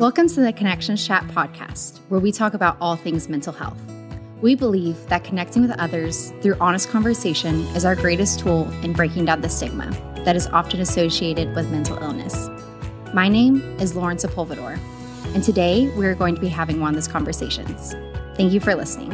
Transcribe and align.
Welcome 0.00 0.28
to 0.28 0.40
the 0.40 0.50
Connections 0.50 1.06
Chat 1.06 1.24
podcast, 1.24 1.98
where 2.08 2.20
we 2.20 2.32
talk 2.32 2.54
about 2.54 2.78
all 2.80 2.96
things 2.96 3.28
mental 3.28 3.52
health. 3.52 3.78
We 4.40 4.54
believe 4.54 4.96
that 5.08 5.24
connecting 5.24 5.60
with 5.60 5.78
others 5.78 6.32
through 6.40 6.56
honest 6.58 6.88
conversation 6.88 7.66
is 7.76 7.84
our 7.84 7.94
greatest 7.94 8.40
tool 8.40 8.66
in 8.82 8.94
breaking 8.94 9.26
down 9.26 9.42
the 9.42 9.50
stigma 9.50 9.90
that 10.24 10.36
is 10.36 10.46
often 10.46 10.80
associated 10.80 11.54
with 11.54 11.70
mental 11.70 11.98
illness. 11.98 12.48
My 13.12 13.28
name 13.28 13.60
is 13.78 13.94
Lauren 13.94 14.16
Sepulvador, 14.16 14.78
and 15.34 15.44
today 15.44 15.90
we 15.94 16.06
are 16.06 16.14
going 16.14 16.34
to 16.34 16.40
be 16.40 16.48
having 16.48 16.80
one 16.80 16.88
of 16.88 16.94
those 16.94 17.06
conversations. 17.06 17.94
Thank 18.38 18.54
you 18.54 18.60
for 18.60 18.74
listening. 18.74 19.12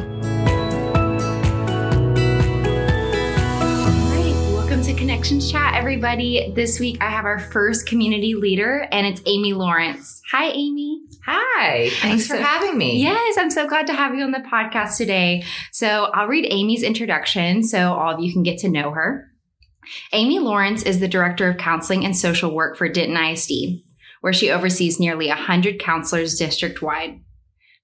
Connections 5.27 5.51
Chat, 5.51 5.75
everybody. 5.75 6.53
This 6.55 6.79
week 6.79 6.99
I 7.01 7.09
have 7.09 7.25
our 7.25 7.37
first 7.37 7.85
community 7.85 8.33
leader, 8.33 8.87
and 8.93 9.05
it's 9.05 9.21
Amy 9.25 9.51
Lawrence. 9.51 10.21
Hi, 10.31 10.45
Amy. 10.51 11.01
Hi. 11.25 11.89
Thanks 12.01 12.27
for 12.27 12.37
having 12.37 12.77
me. 12.77 13.01
Yes, 13.01 13.35
I'm 13.37 13.49
so 13.49 13.67
glad 13.67 13.87
to 13.87 13.93
have 13.93 14.15
you 14.15 14.23
on 14.23 14.31
the 14.31 14.39
podcast 14.39 14.95
today. 14.95 15.43
So 15.73 16.05
I'll 16.13 16.27
read 16.27 16.47
Amy's 16.49 16.81
introduction 16.81 17.61
so 17.63 17.91
all 17.91 18.13
of 18.13 18.21
you 18.21 18.31
can 18.31 18.41
get 18.41 18.59
to 18.59 18.69
know 18.69 18.91
her. 18.91 19.29
Amy 20.13 20.39
Lawrence 20.39 20.83
is 20.83 21.01
the 21.01 21.09
Director 21.09 21.49
of 21.49 21.57
Counseling 21.57 22.05
and 22.05 22.15
Social 22.15 22.55
Work 22.55 22.77
for 22.77 22.87
Denton 22.87 23.17
ISD, 23.17 23.83
where 24.21 24.31
she 24.31 24.49
oversees 24.49 24.97
nearly 24.97 25.27
100 25.27 25.77
counselors 25.77 26.39
district 26.39 26.81
wide. 26.81 27.19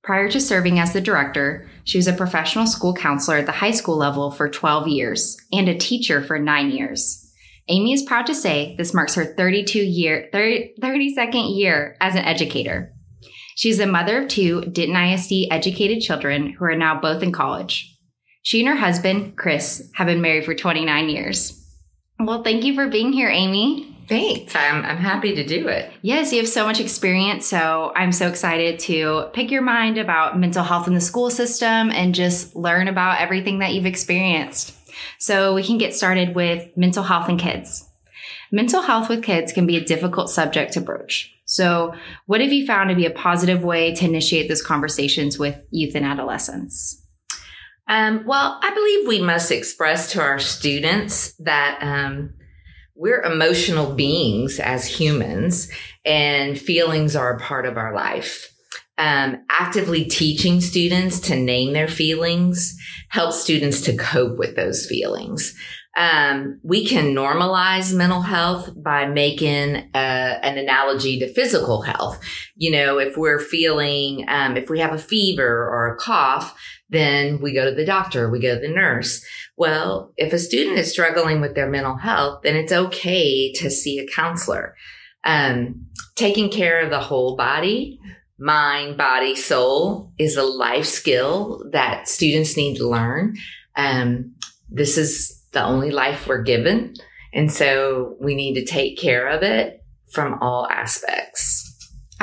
Prior 0.02 0.30
to 0.30 0.40
serving 0.40 0.80
as 0.80 0.94
the 0.94 1.02
director, 1.02 1.70
she 1.84 1.98
was 1.98 2.08
a 2.08 2.14
professional 2.14 2.68
school 2.68 2.94
counselor 2.94 3.40
at 3.40 3.46
the 3.46 3.52
high 3.52 3.72
school 3.72 3.98
level 3.98 4.32
for 4.32 4.48
12 4.48 4.88
years 4.88 5.36
and 5.52 5.68
a 5.68 5.78
teacher 5.78 6.24
for 6.24 6.40
nine 6.40 6.72
years. 6.72 7.23
Amy 7.70 7.94
is 7.94 8.04
proud 8.04 8.26
to 8.26 8.36
say 8.36 8.76
this 8.78 8.94
marks 8.94 9.16
her 9.16 9.26
32 9.26 9.80
year, 9.80 10.30
30, 10.32 10.76
32nd 10.82 11.58
year 11.58 11.96
as 12.02 12.16
an 12.16 12.26
educator. 12.26 12.94
She's 13.56 13.80
a 13.80 13.86
mother 13.86 14.24
of 14.24 14.28
two 14.28 14.62
Denton 14.62 14.96
ISD 14.96 15.48
educated 15.52 16.02
children 16.02 16.50
who 16.54 16.66
are 16.66 16.76
now 16.76 17.00
both 17.00 17.24
in 17.24 17.32
college. 17.32 17.96
She 18.42 18.60
and 18.60 18.68
her 18.68 18.76
husband, 18.76 19.38
Chris, 19.38 19.90
have 19.96 20.08
been 20.08 20.22
married 20.22 20.44
for 20.44 20.54
29 20.54 21.10
years. 21.10 21.60
Well, 22.20 22.44
thank 22.44 22.64
you 22.66 22.76
for 22.76 22.88
being 22.88 23.14
here, 23.14 23.30
Amy. 23.30 23.96
Thanks. 24.10 24.54
I'm, 24.56 24.84
I'm 24.84 24.98
happy 24.98 25.34
to 25.36 25.46
do 25.46 25.68
it. 25.70 25.90
Yes, 26.02 26.34
you 26.34 26.40
have 26.40 26.50
so 26.50 26.66
much 26.66 26.82
experience. 26.82 27.46
So 27.48 27.94
I'm 27.96 28.12
so 28.12 28.28
excited 28.28 28.80
to 28.82 29.30
pick 29.34 29.50
your 29.50 29.62
mind 29.62 29.98
about 29.98 30.38
mental 30.38 30.64
health 30.64 30.88
in 30.88 30.94
the 30.94 31.02
school 31.02 31.30
system 31.30 31.90
and 31.90 32.14
just 32.14 32.56
learn 32.56 32.90
about 32.90 33.22
everything 33.22 33.60
that 33.60 33.74
you've 33.74 33.86
experienced. 33.86 34.76
So 35.20 35.54
we 35.54 35.64
can 35.64 35.78
get 35.78 35.96
started 35.96 36.36
with 36.36 36.68
mental 36.76 37.04
health 37.04 37.30
and 37.30 37.40
kids. 37.40 37.90
Mental 38.52 38.82
health 38.82 39.10
with 39.10 39.24
kids 39.24 39.52
can 39.52 39.66
be 39.66 39.78
a 39.78 39.84
difficult 39.84 40.30
subject 40.30 40.74
to 40.74 40.82
broach. 40.82 41.34
So, 41.46 41.94
what 42.26 42.40
have 42.40 42.54
you 42.54 42.66
found 42.66 42.90
to 42.90 42.96
be 42.96 43.06
a 43.06 43.12
positive 43.12 43.64
way 43.64 43.94
to 43.96 44.06
initiate 44.06 44.48
those 44.48 44.62
conversations 44.62 45.38
with 45.38 45.60
youth 45.72 45.96
and 45.96 46.06
adolescents? 46.06 47.04
Um, 47.88 48.24
well, 48.26 48.60
I 48.62 48.74
believe 48.74 49.08
we 49.08 49.22
must 49.22 49.52
express 49.52 50.12
to 50.14 50.22
our 50.22 50.40
students 50.40 51.34
that 51.40 51.80
um, 51.82 52.34
we're 52.96 53.22
emotional 53.22 53.94
beings 53.94 54.60
as 54.60 54.88
humans 54.88 55.70
and 56.06 56.58
feelings 56.58 57.16
are 57.16 57.36
a 57.36 57.40
part 57.40 57.66
of 57.66 57.78
our 57.78 57.94
life. 57.94 58.53
Um, 58.98 59.44
actively 59.50 60.06
teaching 60.06 60.62
students 60.62 61.20
to 61.22 61.36
name 61.36 61.74
their 61.74 61.88
feelings 61.88 62.78
helps 63.10 63.42
students 63.42 63.82
to 63.82 63.98
cope 63.98 64.38
with 64.38 64.56
those 64.56 64.86
feelings. 64.86 65.56
Um, 65.96 66.60
we 66.64 66.86
can 66.86 67.14
normalize 67.14 67.96
mental 67.96 68.22
health 68.22 68.72
by 68.76 69.06
making 69.06 69.76
uh, 69.94 70.40
an 70.42 70.58
analogy 70.58 71.20
to 71.20 71.32
physical 71.34 71.82
health. 71.84 72.20
You 72.56 72.72
know, 72.72 72.98
if 72.98 73.16
we're 73.16 73.40
feeling, 73.40 74.26
um, 74.28 74.58
if 74.58 74.70
we 74.70 74.80
have 74.80 74.94
a 74.94 74.98
fever 74.98 75.48
or 75.48 75.94
a 75.94 75.98
cough, 75.98 76.58
then 76.90 77.42
we 77.42 77.54
go 77.54 77.66
to 77.66 77.76
the 77.76 77.86
doctor, 77.86 78.30
we 78.30 78.40
go 78.40 78.56
to 78.56 78.62
the 78.62 78.74
nurse. 78.74 79.24
Well, 79.56 80.14
if 80.18 80.34
a 80.34 80.40
student 80.40 80.80
is 80.80 80.92
struggling 80.92 81.42
with 81.42 81.54
their 81.54 81.70
mental 81.70 81.98
health, 81.98 82.42
then 82.44 82.56
it's 82.56 82.72
okay 82.72 83.54
to 83.54 83.70
see 83.70 84.00
a 84.00 84.08
counselor. 84.08 84.76
Um, 85.24 85.88
taking 86.16 86.50
care 86.50 86.82
of 86.82 86.90
the 86.90 87.00
whole 87.00 87.36
body, 87.36 88.00
mind, 88.44 88.98
body, 88.98 89.36
soul 89.36 90.12
is 90.20 90.36
a 90.36 90.44
life 90.44 90.86
skill 90.86 91.64
that 91.72 92.10
students 92.10 92.58
need 92.58 92.76
to 92.76 92.88
learn. 92.88 93.38
Um, 93.78 94.36
this 94.70 94.98
is 94.98 95.42
the 95.54 95.64
only 95.64 95.92
life 95.92 96.28
we're 96.28 96.44
given. 96.44 96.94
And 97.34 97.52
so 97.52 98.18
we 98.20 98.36
need 98.36 98.56
to 98.56 98.66
take 98.66 98.98
care 98.98 99.30
of 99.30 99.44
it 99.44 99.84
from 100.12 100.38
all 100.42 100.68
aspects. 100.70 101.73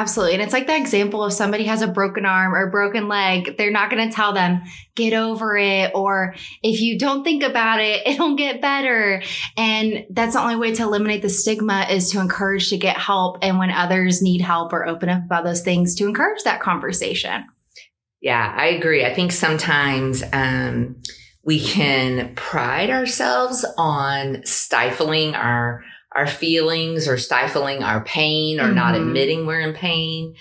Absolutely. 0.01 0.33
And 0.33 0.43
it's 0.43 0.55
like 0.55 0.67
that 0.69 0.81
example 0.81 1.23
of 1.23 1.31
somebody 1.31 1.65
has 1.65 1.83
a 1.83 1.87
broken 1.87 2.25
arm 2.25 2.55
or 2.55 2.71
broken 2.71 3.07
leg. 3.07 3.59
They're 3.59 3.71
not 3.71 3.91
going 3.91 4.09
to 4.09 4.15
tell 4.15 4.33
them, 4.33 4.63
get 4.95 5.13
over 5.13 5.59
it. 5.59 5.93
Or 5.95 6.35
if 6.63 6.81
you 6.81 6.99
don't 6.99 7.23
think 7.23 7.43
about 7.43 7.81
it, 7.81 8.01
it'll 8.07 8.35
get 8.35 8.63
better. 8.63 9.23
And 9.59 10.07
that's 10.09 10.33
the 10.33 10.41
only 10.41 10.57
way 10.57 10.73
to 10.73 10.85
eliminate 10.85 11.21
the 11.21 11.29
stigma 11.29 11.87
is 11.91 12.11
to 12.13 12.21
encourage 12.21 12.71
to 12.71 12.79
get 12.79 12.97
help. 12.97 13.41
And 13.43 13.59
when 13.59 13.71
others 13.71 14.23
need 14.23 14.41
help 14.41 14.73
or 14.73 14.89
open 14.89 15.11
up 15.11 15.23
about 15.23 15.45
those 15.45 15.61
things, 15.61 15.95
to 15.97 16.07
encourage 16.07 16.45
that 16.45 16.63
conversation. 16.63 17.45
Yeah, 18.23 18.55
I 18.57 18.69
agree. 18.69 19.05
I 19.05 19.15
think 19.15 19.33
sometimes, 19.33 20.23
um, 20.33 20.97
we 21.45 21.61
can 21.61 22.35
pride 22.37 22.89
ourselves 22.89 23.67
on 23.77 24.47
stifling 24.47 25.35
our 25.35 25.85
our 26.15 26.27
feelings 26.27 27.07
or 27.07 27.17
stifling 27.17 27.83
our 27.83 28.03
pain 28.05 28.61
or 28.61 28.65
mm-hmm. 28.65 28.75
not 28.75 28.95
admitting 28.95 29.47
we're 29.47 29.61
in 29.61 29.75
pain. 29.75 30.35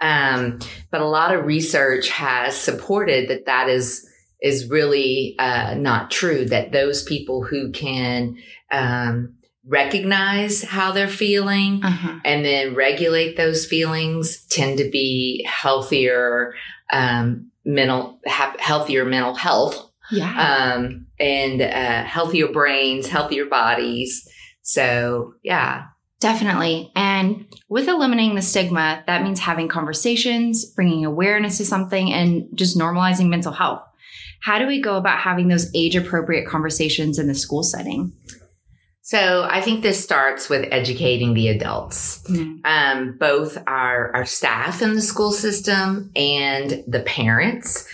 Um, 0.00 0.58
but 0.90 1.00
a 1.00 1.06
lot 1.06 1.34
of 1.34 1.46
research 1.46 2.08
has 2.10 2.56
supported 2.56 3.28
that 3.28 3.46
that 3.46 3.68
is 3.68 4.08
is 4.40 4.68
really 4.68 5.36
uh, 5.38 5.74
not 5.74 6.10
true. 6.10 6.44
That 6.44 6.72
those 6.72 7.04
people 7.04 7.44
who 7.44 7.70
can 7.70 8.36
um, 8.72 9.36
recognize 9.66 10.62
how 10.62 10.92
they're 10.92 11.08
feeling 11.08 11.80
uh-huh. 11.84 12.18
and 12.24 12.44
then 12.44 12.74
regulate 12.74 13.36
those 13.36 13.64
feelings 13.64 14.44
tend 14.46 14.78
to 14.78 14.90
be 14.90 15.46
healthier 15.48 16.54
um, 16.92 17.50
mental 17.64 18.18
have 18.26 18.58
healthier 18.58 19.04
mental 19.04 19.34
health 19.34 19.92
yeah 20.10 20.74
um, 20.74 21.06
and 21.20 21.62
uh, 21.62 22.02
healthier 22.02 22.48
brains 22.48 23.06
healthier 23.06 23.46
bodies 23.46 24.28
so, 24.62 25.34
yeah. 25.42 25.84
Definitely. 26.20 26.92
And 26.94 27.46
with 27.68 27.88
eliminating 27.88 28.36
the 28.36 28.42
stigma, 28.42 29.02
that 29.08 29.24
means 29.24 29.40
having 29.40 29.66
conversations, 29.66 30.64
bringing 30.64 31.04
awareness 31.04 31.58
to 31.58 31.64
something, 31.64 32.12
and 32.12 32.46
just 32.54 32.78
normalizing 32.78 33.28
mental 33.28 33.50
health. 33.50 33.82
How 34.40 34.60
do 34.60 34.68
we 34.68 34.80
go 34.80 34.96
about 34.96 35.18
having 35.18 35.48
those 35.48 35.68
age 35.74 35.96
appropriate 35.96 36.46
conversations 36.46 37.18
in 37.18 37.26
the 37.26 37.34
school 37.34 37.64
setting? 37.64 38.12
So 39.02 39.48
I 39.50 39.60
think 39.60 39.82
this 39.82 40.02
starts 40.02 40.48
with 40.48 40.68
educating 40.70 41.34
the 41.34 41.48
adults, 41.48 42.22
mm-hmm. 42.22 42.60
um, 42.64 43.16
both 43.18 43.58
our, 43.66 44.14
our 44.14 44.24
staff 44.24 44.80
in 44.80 44.94
the 44.94 45.02
school 45.02 45.32
system 45.32 46.12
and 46.14 46.84
the 46.86 47.00
parents. 47.00 47.86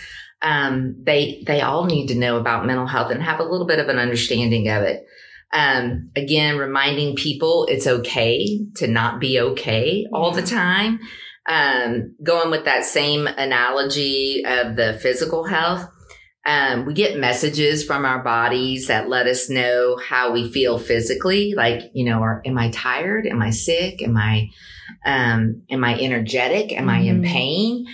Um, 0.43 0.95
they 1.03 1.43
they 1.45 1.61
all 1.61 1.85
need 1.85 2.07
to 2.07 2.15
know 2.15 2.37
about 2.37 2.65
mental 2.65 2.85
health 2.85 3.11
and 3.11 3.21
have 3.21 3.39
a 3.39 3.43
little 3.43 3.67
bit 3.67 3.79
of 3.79 3.89
an 3.89 3.97
understanding 3.97 4.69
of 4.69 4.83
it. 4.83 5.05
Um, 5.51 6.11
again, 6.15 6.57
reminding 6.57 7.15
people 7.15 7.65
it's 7.69 7.87
okay 7.87 8.65
to 8.75 8.87
not 8.87 9.19
be 9.19 9.39
okay 9.39 10.05
all 10.13 10.31
the 10.31 10.43
time. 10.43 10.99
Um, 11.47 12.15
going 12.23 12.51
with 12.51 12.65
that 12.65 12.85
same 12.85 13.25
analogy 13.25 14.43
of 14.45 14.75
the 14.75 14.99
physical 15.01 15.45
health, 15.45 15.87
um, 16.45 16.85
we 16.85 16.93
get 16.93 17.17
messages 17.17 17.83
from 17.83 18.05
our 18.05 18.23
bodies 18.23 18.87
that 18.87 19.09
let 19.09 19.27
us 19.27 19.49
know 19.49 19.97
how 19.97 20.31
we 20.31 20.51
feel 20.51 20.77
physically. 20.77 21.53
Like, 21.55 21.81
you 21.93 22.05
know, 22.05 22.21
are, 22.21 22.41
am 22.45 22.57
I 22.57 22.69
tired? 22.69 23.25
Am 23.25 23.41
I 23.41 23.49
sick? 23.49 24.01
Am 24.01 24.15
I, 24.15 24.49
um, 25.05 25.63
am 25.69 25.83
I 25.83 25.99
energetic? 25.99 26.71
Am 26.71 26.81
mm-hmm. 26.81 26.89
I 26.89 26.99
in 26.99 27.21
mm-hmm. 27.21 27.31
pain? 27.31 27.85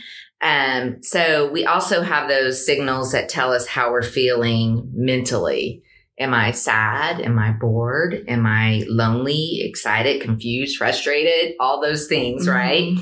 Um, 0.42 1.01
so 1.01 1.50
we 1.51 1.66
also 1.66 2.01
have 2.01 2.30
those 2.30 2.66
signals 2.66 3.13
that 3.13 3.30
tell 3.30 3.51
us 3.51 3.68
how 3.68 3.92
we're 3.92 4.04
feeling 4.04 4.92
mentally. 4.94 5.81
Am 6.18 6.34
I 6.34 6.52
sad? 6.52 7.20
Am 7.22 7.38
I 7.38 7.52
bored? 7.52 8.24
Am 8.28 8.46
I 8.46 8.84
lonely, 8.88 9.62
excited, 9.64 10.22
confused, 10.22 10.78
frustrated? 10.78 11.56
All 11.60 11.82
those 11.82 12.08
things, 12.08 12.48
mm-hmm. 12.48 12.56
right? 12.56 12.98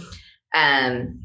Um, 0.55 1.19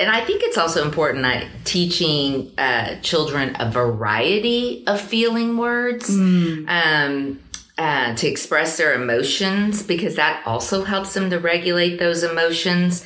and 0.00 0.08
I 0.08 0.24
think 0.24 0.42
it's 0.42 0.56
also 0.56 0.82
important 0.82 1.24
that 1.24 1.46
teaching 1.64 2.50
uh, 2.56 2.96
children 3.02 3.54
a 3.60 3.70
variety 3.70 4.82
of 4.86 4.98
feeling 4.98 5.58
words 5.58 6.08
mm. 6.08 6.64
um, 6.68 7.38
uh, 7.76 8.14
to 8.14 8.26
express 8.26 8.78
their 8.78 8.94
emotions 8.94 9.82
because 9.82 10.16
that 10.16 10.42
also 10.46 10.84
helps 10.84 11.12
them 11.12 11.28
to 11.30 11.38
regulate 11.38 11.98
those 11.98 12.22
emotions 12.22 13.04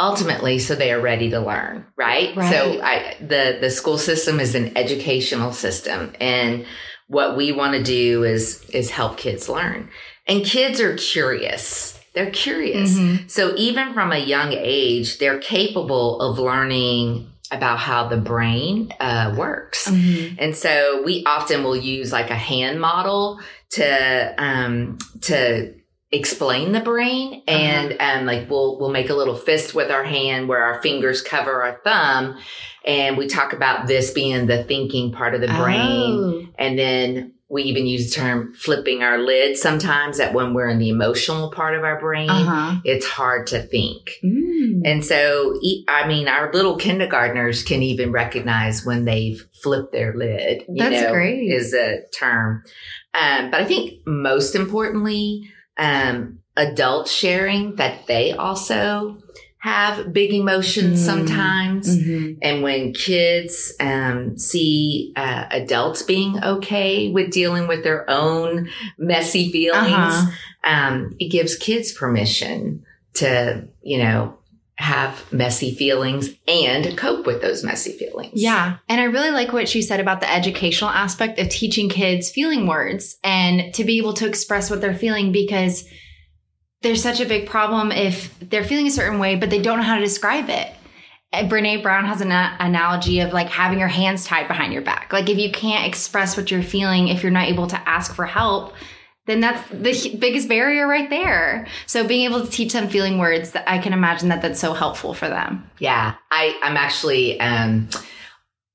ultimately 0.00 0.58
so 0.58 0.74
they 0.74 0.92
are 0.92 1.00
ready 1.00 1.30
to 1.30 1.38
learn 1.38 1.86
right, 1.96 2.34
right. 2.34 2.50
so 2.50 2.82
I, 2.82 3.16
the 3.20 3.58
the 3.60 3.70
school 3.70 3.96
system 3.96 4.40
is 4.40 4.56
an 4.56 4.76
educational 4.76 5.52
system 5.52 6.12
and 6.20 6.66
what 7.14 7.36
we 7.36 7.52
want 7.52 7.72
to 7.74 7.82
do 7.82 8.24
is 8.24 8.62
is 8.70 8.90
help 8.90 9.16
kids 9.16 9.48
learn. 9.48 9.88
And 10.26 10.44
kids 10.44 10.80
are 10.80 10.96
curious. 10.96 11.98
they're 12.14 12.30
curious. 12.30 12.96
Mhm. 12.96 13.28
So 13.28 13.54
even 13.56 13.92
from 13.92 14.12
a 14.12 14.18
young 14.18 14.52
age, 14.52 15.18
they're 15.18 15.40
capable 15.40 16.20
of 16.20 16.38
learning 16.38 17.26
about 17.50 17.78
how 17.80 18.06
the 18.06 18.16
brain 18.16 18.92
uh, 19.00 19.34
works. 19.36 19.88
Mhm. 19.88 20.36
And 20.38 20.56
so 20.56 21.02
we 21.04 21.24
often 21.26 21.64
will 21.64 21.74
use 21.76 22.12
like 22.12 22.30
a 22.30 22.36
hand 22.36 22.80
model 22.80 23.40
to 23.70 24.34
um, 24.38 24.98
to 25.22 25.74
explain 26.14 26.72
the 26.72 26.80
brain, 26.80 27.42
and 27.48 27.96
um, 28.00 28.26
like 28.26 28.48
we'll 28.48 28.78
we'll 28.78 28.90
make 28.90 29.10
a 29.10 29.14
little 29.14 29.36
fist 29.36 29.74
with 29.74 29.90
our 29.90 30.04
hand 30.04 30.48
where 30.48 30.62
our 30.62 30.80
fingers 30.82 31.22
cover 31.22 31.62
our 31.62 31.80
thumb, 31.84 32.36
and 32.86 33.16
we 33.16 33.26
talk 33.26 33.52
about 33.52 33.86
this 33.86 34.10
being 34.12 34.46
the 34.46 34.64
thinking 34.64 35.12
part 35.12 35.34
of 35.34 35.40
the 35.40 35.46
brain, 35.48 36.12
Oh. 36.14 36.46
and 36.58 36.78
then 36.78 37.32
we 37.50 37.62
even 37.64 37.86
use 37.86 38.10
the 38.10 38.20
term 38.20 38.54
flipping 38.54 39.02
our 39.02 39.18
lid 39.18 39.56
sometimes 39.56 40.16
that 40.18 40.32
when 40.32 40.54
we're 40.54 40.68
in 40.68 40.78
the 40.78 40.88
emotional 40.88 41.50
part 41.52 41.76
of 41.76 41.84
our 41.84 42.00
brain, 42.00 42.28
Uh-huh. 42.30 42.80
it's 42.84 43.06
hard 43.06 43.46
to 43.48 43.62
think. 43.62 44.10
Mm. 44.24 44.80
And 44.84 45.04
so, 45.04 45.54
i 45.86 46.08
mean, 46.08 46.26
our 46.26 46.50
little 46.52 46.76
kindergartners 46.76 47.62
can 47.62 47.82
even 47.82 48.10
recognize 48.12 48.84
when 48.84 49.04
they've 49.04 49.40
flipped 49.62 49.92
their 49.92 50.14
lid. 50.16 50.62
you 50.68 50.76
That's 50.82 51.02
know, 51.02 51.12
great. 51.12 51.48
Is 51.52 51.74
a 51.74 51.98
term. 52.18 52.64
Um, 53.14 53.50
but 53.50 53.60
I 53.60 53.64
think 53.66 54.00
most 54.06 54.56
importantly, 54.56 55.48
um, 55.78 56.38
adults 56.56 57.12
sharing 57.12 57.76
that 57.76 58.06
they 58.06 58.32
also 58.32 59.18
have 59.58 60.12
big 60.12 60.32
emotions 60.34 61.00
Mm. 61.00 61.04
sometimes. 61.06 61.98
Mhm. 61.98 62.36
And 62.42 62.62
when 62.62 62.92
kids 62.92 63.72
um, 63.80 64.36
see 64.36 65.12
uh, 65.16 65.44
adults 65.50 66.02
being 66.02 66.42
okay 66.44 67.10
with 67.10 67.30
dealing 67.30 67.66
with 67.66 67.82
their 67.82 68.08
own 68.10 68.68
messy 68.98 69.50
feelings, 69.50 69.94
Uh-huh. 69.94 70.30
um, 70.70 71.16
it 71.18 71.30
gives 71.30 71.56
kids 71.56 71.92
permission 71.92 72.82
to, 73.14 73.66
you 73.82 73.98
know, 73.98 74.34
have 74.76 75.32
messy 75.32 75.72
feelings 75.74 76.30
and 76.48 76.96
cope 76.98 77.26
with 77.26 77.40
those 77.40 77.62
messy 77.62 77.92
feelings. 77.92 78.32
Yeah. 78.34 78.78
And 78.88 79.00
I 79.00 79.04
really 79.04 79.30
like 79.30 79.52
what 79.52 79.68
she 79.68 79.82
said 79.82 80.00
about 80.00 80.20
the 80.20 80.30
educational 80.30 80.90
aspect 80.90 81.38
of 81.38 81.48
teaching 81.48 81.88
kids 81.88 82.30
feeling 82.30 82.66
words 82.66 83.16
and 83.22 83.72
to 83.74 83.84
be 83.84 83.98
able 83.98 84.14
to 84.14 84.26
express 84.26 84.70
what 84.70 84.80
they're 84.80 84.94
feeling 84.94 85.30
because 85.30 85.88
there's 86.82 87.02
such 87.02 87.20
a 87.20 87.26
big 87.26 87.48
problem 87.48 87.92
if 87.92 88.36
they're 88.40 88.64
feeling 88.64 88.86
a 88.86 88.90
certain 88.90 89.18
way, 89.18 89.36
but 89.36 89.48
they 89.48 89.62
don't 89.62 89.78
know 89.78 89.84
how 89.84 89.96
to 89.96 90.04
describe 90.04 90.50
it. 90.50 90.70
Uh, 91.32 91.44
Brene 91.44 91.82
Brown 91.82 92.04
has 92.04 92.20
an 92.20 92.30
analogy 92.30 93.20
of 93.20 93.32
like 93.32 93.48
having 93.48 93.78
your 93.78 93.88
hands 93.88 94.24
tied 94.24 94.48
behind 94.48 94.72
your 94.72 94.82
back. 94.82 95.12
Like 95.12 95.28
if 95.28 95.38
you 95.38 95.50
can't 95.50 95.86
express 95.86 96.36
what 96.36 96.50
you're 96.50 96.62
feeling, 96.62 97.08
if 97.08 97.22
you're 97.22 97.32
not 97.32 97.48
able 97.48 97.68
to 97.68 97.88
ask 97.88 98.14
for 98.14 98.26
help, 98.26 98.74
then 99.26 99.40
that's 99.40 99.68
the 99.70 100.16
biggest 100.18 100.48
barrier 100.48 100.86
right 100.86 101.08
there. 101.08 101.66
So 101.86 102.06
being 102.06 102.24
able 102.30 102.44
to 102.44 102.50
teach 102.50 102.72
them 102.74 102.88
feeling 102.88 103.18
words, 103.18 103.52
that 103.52 103.68
I 103.70 103.78
can 103.78 103.92
imagine 103.92 104.28
that 104.28 104.42
that's 104.42 104.60
so 104.60 104.72
helpful 104.74 105.14
for 105.14 105.28
them. 105.28 105.68
Yeah. 105.78 106.14
I, 106.30 106.58
I'm 106.62 106.76
actually 106.76 107.40
um, 107.40 107.88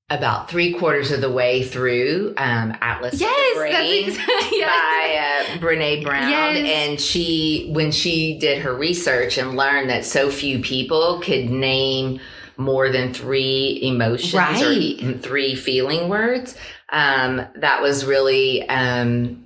about 0.10 0.50
three 0.50 0.74
quarters 0.74 1.12
of 1.12 1.22
the 1.22 1.30
way 1.30 1.62
through 1.64 2.34
um, 2.38 2.76
Atlas 2.82 3.14
of 3.14 3.20
the 3.20 3.52
Brain. 3.56 4.06
exactly. 4.10 4.60
by 4.62 5.18
uh, 5.20 5.58
Brene 5.60 6.04
Brown, 6.04 6.30
Yes. 6.30 6.88
and 6.90 7.00
she 7.00 7.70
when 7.72 7.92
she 7.92 8.40
did 8.40 8.64
her 8.64 8.74
research 8.76 9.38
and 9.38 9.56
learned 9.56 9.92
that 9.92 10.04
so 10.04 10.32
few 10.32 10.60
people 10.60 11.22
could 11.22 11.50
name 11.52 12.20
more 12.58 12.90
than 12.90 13.14
three 13.14 13.80
emotions 13.84 14.34
Right. 14.34 15.02
or 15.04 15.14
three 15.20 15.54
feeling 15.56 16.10
words. 16.10 16.56
Um, 16.92 17.46
that 17.56 17.82
was 17.84 18.04
really 18.04 18.68
um, 18.68 19.46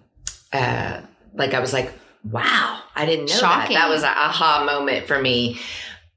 uh, 0.54 1.02
like 1.34 1.54
I 1.54 1.60
was 1.60 1.74
like, 1.74 1.92
wow, 2.30 2.82
I 2.96 3.06
didn't 3.06 3.30
know 3.30 3.36
Shocking. 3.36 3.76
that. 3.76 3.88
That 3.88 3.90
was 3.90 4.04
an 4.04 4.10
aha 4.10 4.64
moment 4.66 5.08
for 5.08 5.20
me. 5.20 5.60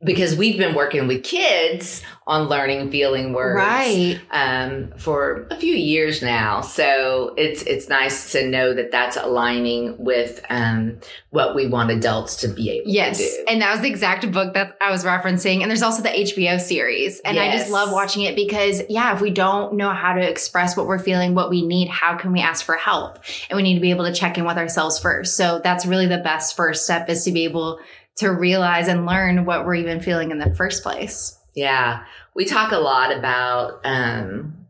Because 0.05 0.37
we've 0.37 0.59
been 0.59 0.75
working 0.75 1.07
with 1.07 1.25
kids 1.25 2.03
on 2.29 2.49
learning 2.49 2.91
feeling 2.91 3.33
words, 3.33 3.57
Right. 3.57 4.19
um, 4.33 4.93
for 4.97 5.47
a 5.53 5.57
few 5.57 5.75
years 5.75 6.23
now. 6.23 6.61
So 6.61 7.33
it's 7.37 7.63
it's 7.63 7.89
nice 7.89 8.33
to 8.33 8.49
know 8.49 8.75
that 8.75 8.91
that's 8.91 9.17
aligning 9.17 9.95
with 9.97 10.45
um, 10.51 10.99
what 11.31 11.55
we 11.55 11.69
want 11.69 11.93
adults 11.93 12.35
to 12.41 12.49
be 12.49 12.71
able 12.71 12.91
Yes. 12.91 13.19
to 13.19 13.25
do. 13.25 13.45
And 13.49 13.63
that 13.63 13.71
was 13.71 13.81
the 13.81 13.89
exact 13.89 14.29
book 14.33 14.55
that 14.55 14.77
I 14.81 14.91
was 14.91 15.05
referencing. 15.05 15.61
And 15.63 15.71
there's 15.71 15.83
also 15.83 16.03
the 16.03 16.09
HBO 16.09 16.59
series. 16.61 17.21
And 17.21 17.39
I 17.39 17.53
just 17.53 17.71
love 17.71 17.93
watching 17.93 18.23
it 18.23 18.35
because, 18.35 18.83
yeah, 18.89 19.15
if 19.15 19.21
we 19.21 19.31
don't 19.31 19.75
know 19.75 19.91
how 19.91 20.15
to 20.15 20.21
express 20.29 20.77
what 20.77 20.89
we're 20.89 20.99
feeling, 20.99 21.37
what 21.37 21.49
we 21.49 21.65
need, 21.65 21.89
how 21.89 22.17
can 22.17 22.33
we 22.33 22.41
ask 22.41 22.65
for 22.65 22.75
help? 22.75 23.19
And 23.49 23.57
we 23.57 23.63
need 23.63 23.75
to 23.75 23.81
be 23.81 23.91
able 23.91 24.05
to 24.05 24.13
check 24.13 24.37
in 24.37 24.45
with 24.45 24.57
ourselves 24.57 24.99
first. 24.99 25.37
So 25.37 25.61
that's 25.63 25.87
really 25.87 26.07
the 26.07 26.19
best 26.19 26.57
first 26.57 26.85
step 26.85 27.09
is 27.09 27.23
to 27.25 27.31
be 27.31 27.45
able 27.45 27.79
to 28.17 28.31
realize 28.31 28.89
and 28.89 29.07
learn 29.07 29.45
what 29.45 29.65
we're 29.65 29.75
even 29.77 30.01
feeling 30.01 30.33
in 30.33 30.39
the 30.39 30.53
first 30.55 30.83
place. 30.83 31.36
Yeah, 31.57 32.05
we 32.35 32.45
talk 32.45 32.71
a 32.71 32.79
lot 32.79 33.17
about 33.17 33.81
um, 33.85 34.67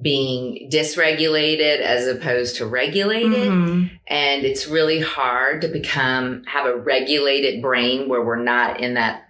being 0.00 0.68
dysregulated 0.72 1.80
as 1.80 2.08
opposed 2.08 2.56
to 2.56 2.66
regulated, 2.66 3.30
Mhm. 3.50 3.90
and 4.08 4.44
it's 4.44 4.66
really 4.66 5.00
hard 5.00 5.60
to 5.60 5.68
become 5.68 6.42
have 6.46 6.66
a 6.66 6.74
regulated 6.74 7.62
brain 7.62 8.08
where 8.08 8.22
we're 8.22 8.42
not 8.42 8.80
in 8.80 8.94
that. 8.94 9.20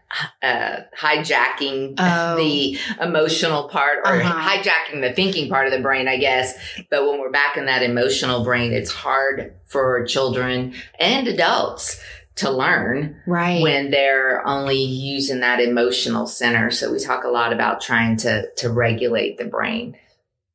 Uh, 0.45 0.77
hijacking 0.97 1.95
Oh. 1.99 2.37
the 2.37 2.79
emotional 3.01 3.65
part 3.69 3.99
or 4.05 4.13
Uh-huh. 4.13 4.49
hijacking 4.49 5.01
the 5.01 5.13
thinking 5.13 5.49
part 5.51 5.67
of 5.67 5.73
the 5.73 5.81
brain, 5.81 6.07
I 6.07 6.19
guess. 6.19 6.55
But 6.89 7.05
when 7.05 7.19
we're 7.19 7.33
back 7.33 7.57
in 7.57 7.67
that 7.67 7.83
emotional 7.83 8.45
brain, 8.45 8.73
it's 8.73 8.93
hard 8.93 9.55
for 9.67 10.05
children 10.05 10.75
and 11.01 11.27
adults 11.27 12.01
to 12.37 12.51
learn 12.51 13.17
Right. 13.27 13.63
when 13.63 13.91
they're 13.91 14.47
only 14.47 14.83
using 14.83 15.41
that 15.41 15.61
emotional 15.61 16.27
center. 16.27 16.71
So 16.71 16.93
we 16.93 16.99
talk 16.99 17.25
a 17.25 17.29
lot 17.29 17.53
about 17.53 17.81
trying 17.81 18.17
to 18.19 18.49
to 18.57 18.71
regulate 18.71 19.39
the 19.39 19.45
brain. 19.45 19.97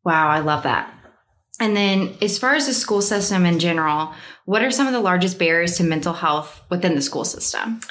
Wow, 0.04 0.28
I 0.30 0.40
love 0.40 0.64
that. 0.64 0.94
And 1.62 1.76
then, 1.76 2.16
as 2.22 2.38
far 2.38 2.56
as 2.56 2.68
the 2.68 2.74
school 2.74 3.02
system 3.02 3.46
in 3.46 3.60
general, 3.60 4.14
what 4.46 4.62
are 4.64 4.72
some 4.72 4.88
of 4.88 4.94
the 4.94 5.00
largest 5.02 5.38
barriers 5.38 5.78
to 5.78 5.84
mental 5.84 6.14
health 6.14 6.62
within 6.70 6.96
the 6.96 7.02
school 7.02 7.26
system? 7.26 7.82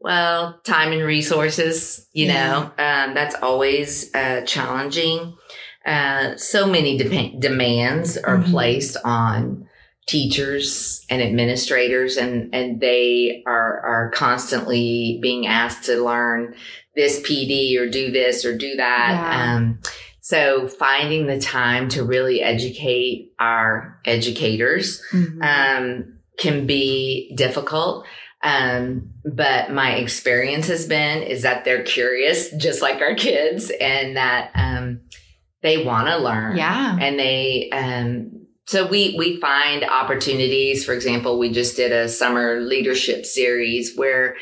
Well, 0.00 0.60
time 0.64 0.92
and 0.92 1.02
resources, 1.02 2.08
you 2.12 2.26
Yeah. 2.26 2.48
know, 2.50 2.58
um, 2.84 3.14
that's 3.14 3.36
always 3.36 4.12
uh, 4.14 4.42
challenging. 4.42 5.34
Uh, 5.86 6.36
so 6.36 6.66
many 6.66 6.98
de- 6.98 7.36
demands 7.38 8.16
are 8.18 8.38
Mhm. 8.38 8.50
placed 8.50 8.96
on 9.04 9.66
teachers 10.06 11.04
and 11.08 11.22
administrators, 11.22 12.16
and 12.16 12.54
and 12.54 12.80
they 12.80 13.42
are 13.46 13.80
are 13.80 14.10
constantly 14.10 15.18
being 15.22 15.46
asked 15.46 15.84
to 15.84 16.04
learn 16.04 16.54
this 16.94 17.20
PD 17.20 17.78
or 17.78 17.88
do 17.88 18.10
this 18.10 18.44
or 18.44 18.56
do 18.56 18.76
that. 18.76 19.10
Yeah. 19.12 19.54
Um, 19.54 19.80
so 20.20 20.68
finding 20.68 21.26
the 21.26 21.38
time 21.38 21.88
to 21.90 22.02
really 22.02 22.40
educate 22.40 23.34
our 23.38 24.00
educators 24.06 25.02
um, 25.42 26.18
can 26.38 26.66
be 26.66 27.34
difficult. 27.36 28.06
Um, 28.42 29.10
but 29.24 29.70
my 29.70 29.96
experience 29.96 30.68
has 30.68 30.86
been 30.86 31.22
is 31.22 31.42
that 31.42 31.64
they're 31.64 31.82
curious, 31.82 32.50
just 32.52 32.82
like 32.82 33.00
our 33.00 33.14
kids, 33.14 33.70
and 33.80 34.16
that 34.16 34.50
um, 34.54 35.00
they 35.62 35.84
want 35.84 36.08
to 36.08 36.16
learn. 36.18 36.56
yeah. 36.56 36.96
and 37.00 37.18
they 37.18 37.70
um, 37.70 38.43
so 38.66 38.86
we 38.86 39.14
we 39.18 39.40
find 39.40 39.84
opportunities. 39.84 40.84
For 40.84 40.94
example, 40.94 41.38
we 41.38 41.50
just 41.50 41.76
did 41.76 41.92
a 41.92 42.08
summer 42.08 42.60
leadership 42.60 43.26
series 43.26 43.96
where 43.96 44.36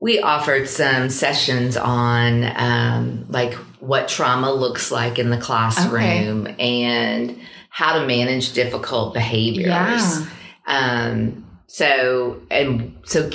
we 0.00 0.20
offered 0.20 0.68
some 0.68 1.10
sessions 1.10 1.76
on 1.76 2.44
um, 2.56 3.26
like 3.28 3.54
what 3.80 4.08
trauma 4.08 4.52
looks 4.52 4.90
like 4.90 5.18
in 5.18 5.30
the 5.30 5.36
classroom 5.36 6.46
and 6.58 7.38
how 7.70 7.98
to 7.98 8.06
manage 8.06 8.52
difficult 8.52 9.12
behaviors. 9.12 9.68
Yeah. 9.68 10.26
Um, 10.66 11.44
so, 11.66 12.40
and 12.50 12.96
so 13.04 13.30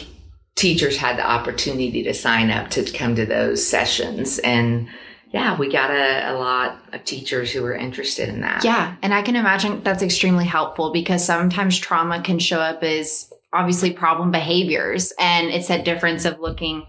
teachers 0.56 0.98
had 0.98 1.18
the 1.18 1.30
opportunity 1.30 2.04
to 2.04 2.14
sign 2.14 2.50
up 2.50 2.70
to 2.72 2.84
come 2.92 3.16
to 3.16 3.26
those 3.26 3.66
sessions. 3.66 4.40
And 4.40 4.88
yeah, 5.34 5.58
we 5.58 5.72
got 5.72 5.90
a, 5.90 6.32
a 6.32 6.38
lot 6.38 6.78
of 6.94 7.04
teachers 7.06 7.52
who 7.52 7.64
were 7.64 7.74
interested 7.74 8.30
in 8.30 8.42
that. 8.42 8.64
Yeah. 8.64 8.96
And 9.02 9.16
I 9.16 9.24
can 9.24 9.36
imagine 9.36 9.82
that's 9.84 10.04
extremely 10.04 10.46
helpful 10.46 10.94
because 10.94 11.26
sometimes 11.26 11.78
trauma 11.80 12.22
can 12.22 12.38
show 12.38 12.60
up 12.60 12.84
as 12.84 13.34
obviously 13.52 13.92
problem 13.92 14.30
behaviors. 14.30 15.12
And 15.20 15.48
it's 15.48 15.70
that 15.70 15.86
difference 15.86 16.26
of 16.26 16.40
looking 16.40 16.86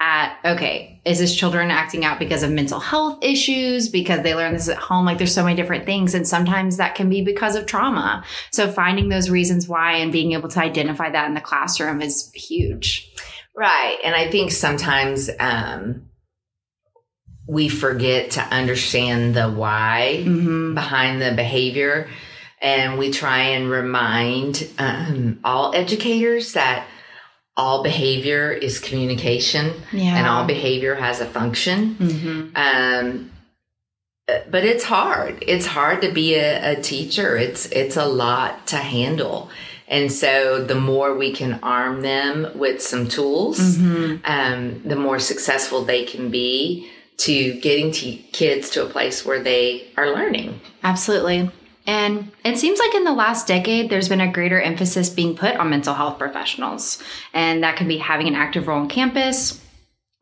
at, 0.00 0.38
okay, 0.44 1.00
is 1.04 1.18
this 1.18 1.34
children 1.34 1.72
acting 1.72 2.04
out 2.04 2.20
because 2.20 2.44
of 2.44 2.52
mental 2.52 2.78
health 2.78 3.18
issues, 3.20 3.88
because 3.88 4.22
they 4.22 4.32
learn 4.32 4.52
this 4.52 4.68
at 4.68 4.76
home? 4.76 5.04
Like 5.04 5.18
there's 5.18 5.34
so 5.34 5.42
many 5.42 5.56
different 5.56 5.84
things. 5.84 6.14
And 6.14 6.26
sometimes 6.26 6.76
that 6.76 6.94
can 6.94 7.08
be 7.08 7.22
because 7.22 7.56
of 7.56 7.66
trauma. 7.66 8.24
So 8.52 8.70
finding 8.70 9.08
those 9.08 9.28
reasons 9.28 9.66
why 9.66 9.94
and 9.94 10.12
being 10.12 10.34
able 10.34 10.48
to 10.50 10.60
identify 10.60 11.10
that 11.10 11.26
in 11.26 11.34
the 11.34 11.40
classroom 11.40 12.00
is 12.00 12.30
huge. 12.32 13.12
Right. 13.56 13.98
And 14.04 14.14
I 14.14 14.30
think 14.30 14.52
sometimes 14.52 15.28
um, 15.40 16.07
we 17.48 17.68
forget 17.68 18.32
to 18.32 18.40
understand 18.42 19.34
the 19.34 19.48
why 19.48 20.22
Mm-hmm. 20.24 20.74
behind 20.74 21.20
the 21.20 21.32
behavior. 21.32 22.08
And 22.60 22.98
we 22.98 23.10
try 23.10 23.38
and 23.56 23.70
remind 23.70 24.68
um, 24.78 25.40
all 25.44 25.74
educators 25.74 26.52
that 26.52 26.86
all 27.56 27.82
behavior 27.82 28.52
is 28.52 28.78
communication 28.78 29.72
Yeah. 29.92 30.16
and 30.18 30.26
all 30.26 30.44
behavior 30.46 30.94
has 30.94 31.20
a 31.20 31.24
function. 31.26 31.96
Mhm. 31.98 32.56
Um, 32.56 33.30
but 34.50 34.64
it's 34.64 34.84
hard. 34.84 35.42
It's 35.46 35.66
hard 35.66 36.02
to 36.02 36.12
be 36.12 36.34
a, 36.34 36.72
a 36.72 36.76
teacher. 36.82 37.36
It's 37.36 37.66
it's 37.66 37.96
a 37.96 38.04
lot 38.04 38.66
to 38.68 38.76
handle. 38.76 39.48
And 39.88 40.12
so 40.12 40.62
the 40.62 40.74
more 40.74 41.16
we 41.16 41.32
can 41.32 41.60
arm 41.62 42.02
them 42.02 42.46
with 42.54 42.82
some 42.82 43.08
tools, 43.08 43.58
Mhm. 43.78 44.20
um, 44.24 44.82
the 44.84 44.96
more 44.96 45.18
successful 45.18 45.82
they 45.84 46.04
can 46.04 46.28
be 46.28 46.90
to 47.18 47.54
getting 47.60 47.92
te- 47.92 48.28
kids 48.32 48.70
to 48.70 48.84
a 48.84 48.88
place 48.88 49.24
where 49.24 49.42
they 49.42 49.88
are 49.96 50.12
learning. 50.12 50.60
Absolutely. 50.82 51.50
And 51.86 52.30
it 52.44 52.58
seems 52.58 52.78
like 52.78 52.94
in 52.94 53.04
the 53.04 53.12
last 53.12 53.46
decade, 53.46 53.88
there's 53.88 54.08
been 54.08 54.20
a 54.20 54.30
greater 54.30 54.60
emphasis 54.60 55.08
being 55.08 55.34
put 55.34 55.56
on 55.56 55.70
mental 55.70 55.94
health 55.94 56.18
professionals. 56.18 57.02
And 57.32 57.62
that 57.62 57.76
can 57.76 57.88
be 57.88 57.98
having 57.98 58.28
an 58.28 58.34
active 58.34 58.68
role 58.68 58.80
on 58.80 58.88
campus 58.88 59.60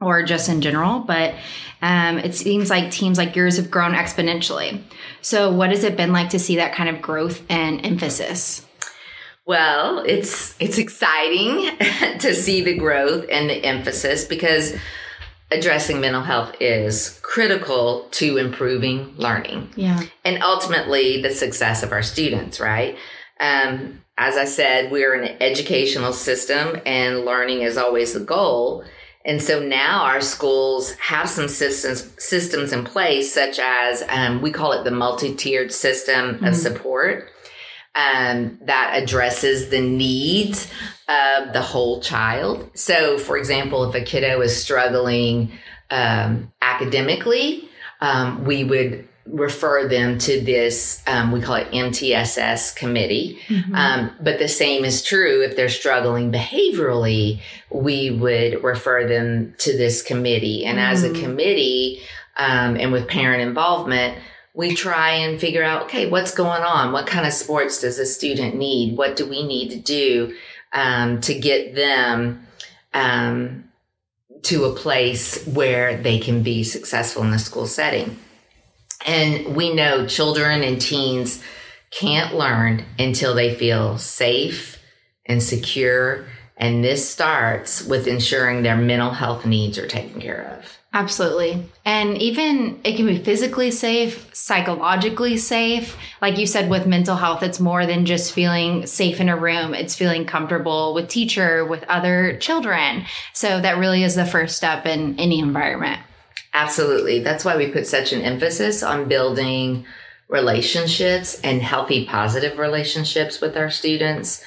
or 0.00 0.22
just 0.22 0.48
in 0.48 0.60
general. 0.60 1.00
But 1.00 1.34
um, 1.82 2.18
it 2.18 2.34
seems 2.34 2.70
like 2.70 2.90
teams 2.90 3.18
like 3.18 3.36
yours 3.36 3.56
have 3.56 3.70
grown 3.70 3.92
exponentially. 3.92 4.80
So, 5.20 5.52
what 5.52 5.70
has 5.70 5.84
it 5.84 5.96
been 5.96 6.12
like 6.12 6.30
to 6.30 6.38
see 6.38 6.56
that 6.56 6.74
kind 6.74 6.88
of 6.88 7.02
growth 7.02 7.42
and 7.50 7.84
emphasis? 7.84 8.64
Well, 9.44 10.00
it's 10.00 10.54
it's 10.60 10.78
exciting 10.78 11.76
to 12.20 12.34
see 12.34 12.62
the 12.62 12.78
growth 12.78 13.26
and 13.30 13.50
the 13.50 13.64
emphasis 13.64 14.24
because 14.24 14.74
addressing 15.50 16.00
mental 16.00 16.22
health 16.22 16.54
is 16.60 17.18
critical 17.22 18.08
to 18.10 18.36
improving 18.36 19.14
learning 19.16 19.70
Yeah. 19.76 20.00
and 20.24 20.42
ultimately 20.42 21.22
the 21.22 21.30
success 21.30 21.82
of 21.82 21.92
our 21.92 22.02
students, 22.02 22.58
right? 22.58 22.96
Um, 23.38 24.02
as 24.18 24.36
I 24.36 24.44
said, 24.44 24.90
we're 24.90 25.14
an 25.14 25.36
educational 25.40 26.12
system 26.12 26.80
and 26.86 27.24
learning 27.24 27.62
is 27.62 27.76
always 27.76 28.12
the 28.14 28.20
goal. 28.20 28.84
And 29.24 29.42
so 29.42 29.60
now 29.60 30.04
our 30.04 30.20
schools 30.20 30.92
have 30.94 31.28
some 31.28 31.48
systems 31.48 32.10
systems 32.18 32.72
in 32.72 32.84
place, 32.84 33.32
such 33.32 33.58
as 33.58 34.04
um, 34.08 34.40
we 34.40 34.50
call 34.52 34.72
it 34.72 34.84
the 34.84 34.90
multi-tiered 34.92 35.72
system 35.72 36.38
Mhm. 36.38 36.48
of 36.48 36.56
support 36.56 37.28
um, 37.96 38.58
that 38.62 38.92
addresses 39.02 39.70
the 39.70 39.80
needs 39.80 40.70
of 41.08 41.52
the 41.52 41.62
whole 41.62 42.00
child. 42.00 42.70
So, 42.74 43.18
for 43.18 43.36
example, 43.38 43.88
if 43.88 43.94
a 43.94 44.04
kiddo 44.04 44.40
is 44.42 44.60
struggling 44.60 45.52
um, 45.90 46.52
academically, 46.60 47.68
um, 48.00 48.44
we 48.44 48.64
would 48.64 49.08
refer 49.24 49.88
them 49.88 50.18
to 50.18 50.40
this, 50.40 51.02
um, 51.06 51.32
we 51.32 51.40
call 51.40 51.56
it 51.56 51.68
MTSS 51.72 52.76
committee. 52.76 53.38
Mhm. 53.48 53.74
Um, 53.74 54.10
but 54.20 54.38
the 54.38 54.46
same 54.48 54.84
is 54.84 55.02
true 55.02 55.42
if 55.42 55.56
they're 55.56 55.68
struggling 55.68 56.30
behaviorally, 56.30 57.40
we 57.70 58.10
would 58.10 58.62
refer 58.62 59.08
them 59.08 59.54
to 59.58 59.76
this 59.76 60.02
committee. 60.02 60.64
And 60.64 60.78
as 60.78 61.02
a 61.02 61.10
Mm. 61.10 61.20
committee, 61.20 62.02
um, 62.36 62.76
and 62.76 62.92
with 62.92 63.08
parent 63.08 63.42
involvement, 63.42 64.18
we 64.56 64.74
try 64.74 65.10
and 65.10 65.38
figure 65.38 65.62
out 65.62 65.84
okay, 65.84 66.08
what's 66.08 66.34
going 66.34 66.62
on? 66.62 66.90
What 66.90 67.06
kind 67.06 67.26
of 67.26 67.32
sports 67.32 67.80
does 67.82 67.98
a 67.98 68.06
student 68.06 68.56
need? 68.56 68.96
What 68.96 69.14
do 69.14 69.26
we 69.26 69.46
need 69.46 69.70
to 69.70 69.78
do 69.78 70.34
um, 70.72 71.20
to 71.20 71.38
get 71.38 71.74
them 71.74 72.46
um, 72.94 73.64
to 74.44 74.64
a 74.64 74.74
place 74.74 75.46
where 75.46 75.98
they 75.98 76.18
can 76.18 76.42
be 76.42 76.64
successful 76.64 77.22
in 77.22 77.30
the 77.30 77.38
school 77.38 77.66
setting? 77.66 78.18
And 79.04 79.54
we 79.54 79.74
know 79.74 80.06
children 80.06 80.62
and 80.62 80.80
teens 80.80 81.42
can't 81.90 82.34
learn 82.34 82.84
until 82.98 83.34
they 83.34 83.54
feel 83.54 83.98
safe 83.98 84.82
and 85.26 85.42
secure. 85.42 86.26
And 86.56 86.82
this 86.82 87.08
starts 87.08 87.84
with 87.84 88.06
ensuring 88.06 88.62
their 88.62 88.76
mental 88.76 89.10
health 89.10 89.44
needs 89.44 89.78
are 89.78 89.86
taken 89.86 90.20
care 90.20 90.58
of. 90.58 90.78
Absolutely. 90.92 91.62
And 91.84 92.16
even 92.16 92.80
it 92.82 92.96
can 92.96 93.06
be 93.06 93.18
physically 93.18 93.70
safe, 93.70 94.34
psychologically 94.34 95.36
safe. 95.36 95.96
Like 96.22 96.38
you 96.38 96.46
said, 96.46 96.70
with 96.70 96.86
mental 96.86 97.16
health, 97.16 97.42
it's 97.42 97.60
more 97.60 97.84
than 97.84 98.06
just 98.06 98.32
feeling 98.32 98.86
safe 98.86 99.20
in 99.20 99.28
a 99.28 99.36
room, 99.36 99.74
it's 99.74 99.94
feeling 99.94 100.24
comfortable 100.24 100.94
with 100.94 101.08
teacher, 101.08 101.66
with 101.66 101.84
other 101.84 102.38
children. 102.38 103.04
So 103.34 103.60
that 103.60 103.78
really 103.78 104.04
is 104.04 104.14
the 104.14 104.24
first 104.24 104.56
step 104.56 104.86
in 104.86 105.18
any 105.20 105.38
environment. 105.38 106.00
Absolutely. 106.54 107.20
That's 107.20 107.44
why 107.44 107.58
we 107.58 107.70
put 107.70 107.86
such 107.86 108.14
an 108.14 108.22
emphasis 108.22 108.82
on 108.82 109.08
building 109.08 109.84
relationships 110.28 111.38
and 111.42 111.60
healthy, 111.60 112.06
positive 112.06 112.58
relationships 112.58 113.40
with 113.40 113.56
our 113.56 113.70
students. 113.70 114.42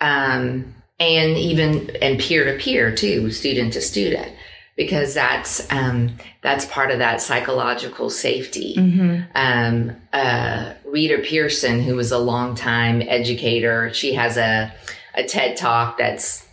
Um, 0.00 0.74
and 0.98 1.36
even 1.36 1.90
and 2.02 2.18
peer 2.18 2.44
to 2.44 2.58
peer 2.58 2.94
too, 2.94 3.30
student 3.30 3.72
to 3.74 3.80
student, 3.80 4.32
because 4.82 5.14
that's 5.14 5.70
um, 5.72 6.16
that's 6.42 6.64
part 6.66 6.90
of 6.90 6.98
that 6.98 7.20
psychological 7.20 8.10
safety. 8.10 8.74
Mm-hmm. 8.76 9.22
um, 9.34 9.96
uh, 10.12 10.74
Rita 10.84 11.18
Pierson, 11.18 11.80
who 11.80 11.94
was 11.96 12.12
a 12.12 12.18
longtime 12.18 13.02
educator. 13.02 13.92
She 13.94 14.14
has 14.14 14.36
a, 14.36 14.72
a 15.14 15.24
TED 15.24 15.56
talk 15.56 15.98
that's 15.98 16.46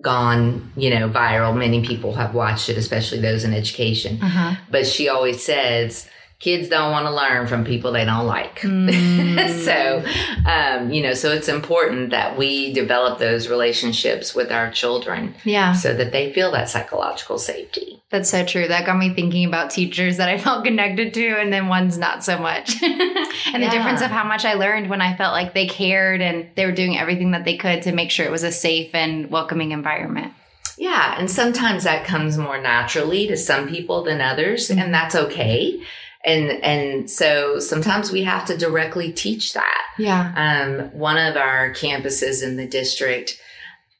gone, 0.00 0.72
you 0.76 0.90
know, 0.90 1.08
viral. 1.08 1.56
Many 1.56 1.84
people 1.84 2.14
have 2.14 2.34
watched 2.34 2.68
it, 2.68 2.76
especially 2.76 3.20
those 3.20 3.44
in 3.44 3.52
education. 3.52 4.20
Uh-huh. 4.22 4.56
But 4.70 4.86
she 4.86 5.08
always 5.08 5.42
says, 5.42 6.08
kids 6.40 6.68
don't 6.68 6.92
want 6.92 7.04
to 7.06 7.12
learn 7.12 7.46
from 7.48 7.64
people 7.64 7.90
they 7.92 8.04
don't 8.04 8.26
like. 8.26 8.60
Mm. 8.68 9.64
so, 9.64 10.04
um, 10.48 10.90
you 10.90 11.02
know, 11.02 11.12
so 11.14 11.30
it's 11.32 11.48
important 11.48 12.10
that 12.10 12.36
we 12.38 12.72
develop 12.72 13.18
those 13.18 13.48
relationships 13.48 14.34
with 14.34 14.50
our 14.52 14.70
children 14.70 15.34
yeah, 15.44 15.72
so 15.72 15.92
that 15.94 16.12
they 16.12 16.32
feel 16.32 16.50
that 16.52 16.68
psychological 16.68 17.38
safety. 17.38 18.00
that's 18.10 18.30
so 18.30 18.44
true. 18.44 18.66
That 18.68 18.86
got 18.86 18.96
me 18.96 19.12
thinking 19.14 19.44
about 19.44 19.70
teachers 19.70 20.16
that 20.16 20.28
I 20.28 20.38
felt 20.38 20.64
connected 20.64 21.12
to, 21.14 21.26
and 21.40 21.52
then 21.52 21.68
ones 21.68 21.98
not 21.98 22.24
so 22.24 22.38
much. 22.38 22.82
and 22.82 23.62
the 23.62 23.68
difference 23.70 24.00
of 24.00 24.10
how 24.10 24.24
much 24.24 24.44
I 24.44 24.54
learned 24.54 24.88
when 24.88 25.00
I 25.02 25.16
felt 25.16 25.32
like 25.32 25.54
they 25.54 25.66
cared 25.66 26.20
and 26.20 26.48
they 26.56 26.64
were 26.66 26.72
doing 26.72 26.96
everything 26.98 27.32
that 27.32 27.44
they 27.44 27.56
could 27.56 27.82
to 27.82 27.92
make 27.92 28.10
sure 28.10 28.24
it 28.26 28.32
was 28.32 28.44
a 28.44 28.52
safe 28.52 28.94
and 28.94 29.30
welcoming 29.30 29.72
environment. 29.72 30.32
Yeah, 30.78 31.16
and 31.18 31.28
sometimes 31.30 31.84
that 31.84 32.06
comes 32.06 32.38
more 32.38 32.60
naturally 32.60 33.26
to 33.26 33.36
some 33.36 33.68
people 33.68 34.04
than 34.04 34.20
others, 34.20 34.68
Mhm. 34.68 34.78
and 34.84 34.94
that's 34.94 35.14
okay. 35.16 35.80
And 36.28 36.62
and 36.62 37.10
so 37.10 37.58
sometimes 37.58 38.12
we 38.12 38.22
have 38.24 38.44
to 38.46 38.56
directly 38.56 39.12
teach 39.12 39.54
that. 39.54 39.82
Yeah. 39.98 40.32
Um, 40.36 40.90
one 40.98 41.16
of 41.16 41.36
our 41.36 41.72
campuses 41.72 42.42
in 42.42 42.56
the 42.56 42.66
district, 42.66 43.40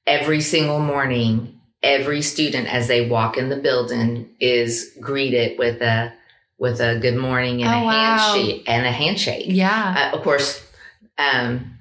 every 0.06 0.40
single 0.40 0.78
morning, 0.78 1.58
every 1.82 2.22
student 2.22 2.72
as 2.72 2.86
they 2.86 3.08
walk 3.08 3.38
in 3.38 3.48
the 3.48 3.56
building 3.56 4.28
is 4.40 4.94
greeted 5.00 5.58
with 5.58 5.80
a 5.80 6.12
with 6.58 6.80
a 6.80 6.98
good 7.00 7.16
morning 7.16 7.62
and 7.62 7.70
Oh, 7.72 7.82
a 7.82 7.84
wow. 7.84 8.16
handshake 8.34 8.64
and 8.68 8.84
a 8.86 8.92
handshake. 8.92 9.46
Yeah. 9.48 10.10
Uh, 10.12 10.16
of 10.16 10.22
course, 10.24 10.64
um, 11.16 11.78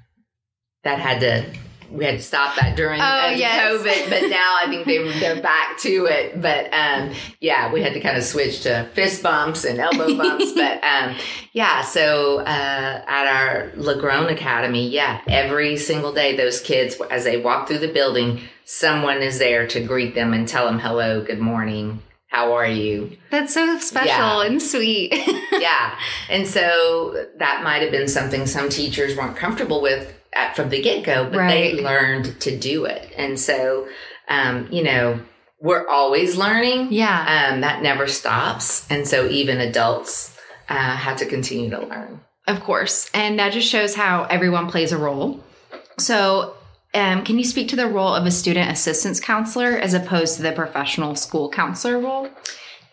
that 0.84 0.98
had 0.98 1.20
to 1.20 1.44
we 1.90 2.04
had 2.04 2.16
to 2.18 2.22
stop 2.22 2.54
that 2.56 2.76
during 2.76 3.00
Oh, 3.00 3.04
uh, 3.04 3.28
yes. 3.36 3.80
COVID, 3.82 4.10
but 4.10 4.28
now 4.30 4.56
I 4.62 4.66
think 4.68 4.86
they 4.86 4.98
they're 5.20 5.40
back 5.42 5.78
to 5.78 6.06
it. 6.06 6.40
But 6.40 6.72
um, 6.72 7.12
yeah, 7.40 7.72
we 7.72 7.82
had 7.82 7.94
to 7.94 8.00
kind 8.00 8.16
of 8.16 8.24
switch 8.24 8.62
to 8.62 8.88
fist 8.94 9.22
bumps 9.22 9.64
and 9.64 9.78
elbow 9.78 10.16
bumps. 10.16 10.52
but 10.52 10.82
um, 10.84 11.16
yeah, 11.52 11.82
so 11.82 12.38
uh, 12.40 13.04
at 13.06 13.26
our 13.26 13.70
Lagrone 13.76 14.30
Academy, 14.32 14.88
yeah, 14.88 15.20
every 15.26 15.76
single 15.76 16.12
day 16.12 16.36
those 16.36 16.60
kids, 16.60 16.96
as 17.10 17.24
they 17.24 17.36
walk 17.40 17.68
through 17.68 17.78
the 17.78 17.92
building, 17.92 18.40
someone 18.64 19.22
is 19.22 19.38
there 19.38 19.66
to 19.68 19.80
greet 19.80 20.14
them 20.14 20.32
and 20.34 20.46
tell 20.46 20.66
them 20.66 20.78
hello, 20.78 21.22
good 21.24 21.38
morning, 21.40 22.02
how 22.28 22.52
are 22.52 22.66
you? 22.66 23.16
That's 23.30 23.54
so 23.54 23.78
special 23.78 24.06
Yeah. 24.08 24.42
and 24.42 24.60
sweet. 24.60 25.14
yeah. 25.52 25.98
And 26.28 26.46
so 26.46 27.26
that 27.38 27.62
might 27.64 27.80
have 27.80 27.90
been 27.90 28.08
something 28.08 28.44
some 28.46 28.68
teachers 28.68 29.16
weren't 29.16 29.36
comfortable 29.36 29.80
with 29.80 30.14
at, 30.32 30.54
from 30.56 30.68
the 30.70 30.80
get 30.82 31.04
go, 31.04 31.24
but 31.24 31.36
Right. 31.38 31.76
they 31.76 31.82
learned 31.82 32.40
to 32.40 32.56
do 32.58 32.84
it. 32.84 33.12
And 33.16 33.38
so, 33.38 33.88
um, 34.28 34.68
you 34.70 34.82
know, 34.82 35.20
we're 35.60 35.86
always 35.88 36.36
learning. 36.36 36.88
yeah. 36.92 37.50
Um, 37.52 37.62
that 37.62 37.82
never 37.82 38.06
stops. 38.06 38.86
And 38.90 39.06
so 39.08 39.26
even 39.28 39.60
adults 39.60 40.36
uh, 40.68 40.74
have 40.74 41.16
to 41.18 41.26
continue 41.26 41.70
to 41.70 41.80
learn. 41.80 42.20
Of 42.46 42.60
course. 42.60 43.10
And 43.12 43.38
that 43.38 43.52
just 43.52 43.68
shows 43.68 43.94
how 43.94 44.24
everyone 44.24 44.70
plays 44.70 44.92
a 44.92 44.98
role. 44.98 45.42
So, 45.98 46.54
um, 46.94 47.24
can 47.24 47.36
you 47.38 47.44
speak 47.44 47.68
to 47.68 47.76
the 47.76 47.86
role 47.86 48.14
of 48.14 48.24
a 48.24 48.30
student 48.30 48.70
assistance 48.70 49.20
counselor 49.20 49.76
as 49.76 49.92
opposed 49.92 50.36
to 50.36 50.42
the 50.42 50.52
professional 50.52 51.14
school 51.16 51.50
counselor 51.50 51.98
role? 51.98 52.30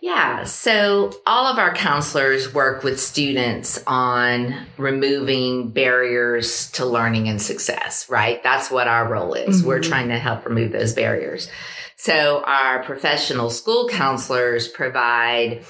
Yeah, 0.05 0.43
so 0.43 1.11
all 1.25 1.47
of 1.47 1.57
our 1.57 1.73
counselors 1.73 2.53
work 2.53 2.83
with 2.83 3.01
students 3.01 3.81
on 3.87 4.53
removing 4.77 5.71
barriers 5.71 6.69
to 6.73 6.85
learning 6.85 7.27
and 7.27 7.41
success, 7.41 8.07
right? 8.07 8.39
That's 8.43 8.69
what 8.69 8.87
our 8.87 9.11
role 9.11 9.33
is. 9.33 9.63
We're 9.63 9.79
Mhm. 9.79 9.89
trying 9.89 10.09
to 10.09 10.19
help 10.19 10.45
remove 10.45 10.71
those 10.71 10.93
barriers. 10.93 11.49
So 11.97 12.43
our 12.45 12.83
professional 12.83 13.49
school 13.49 13.87
counselors 13.89 14.67
provide 14.67 15.65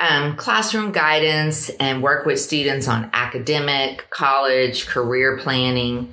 um, 0.00 0.34
classroom 0.34 0.90
guidance 0.90 1.70
and 1.78 2.02
work 2.02 2.26
with 2.26 2.40
students 2.40 2.88
on 2.88 3.10
academic, 3.12 4.10
college, 4.10 4.88
career 4.88 5.38
planning. 5.38 6.12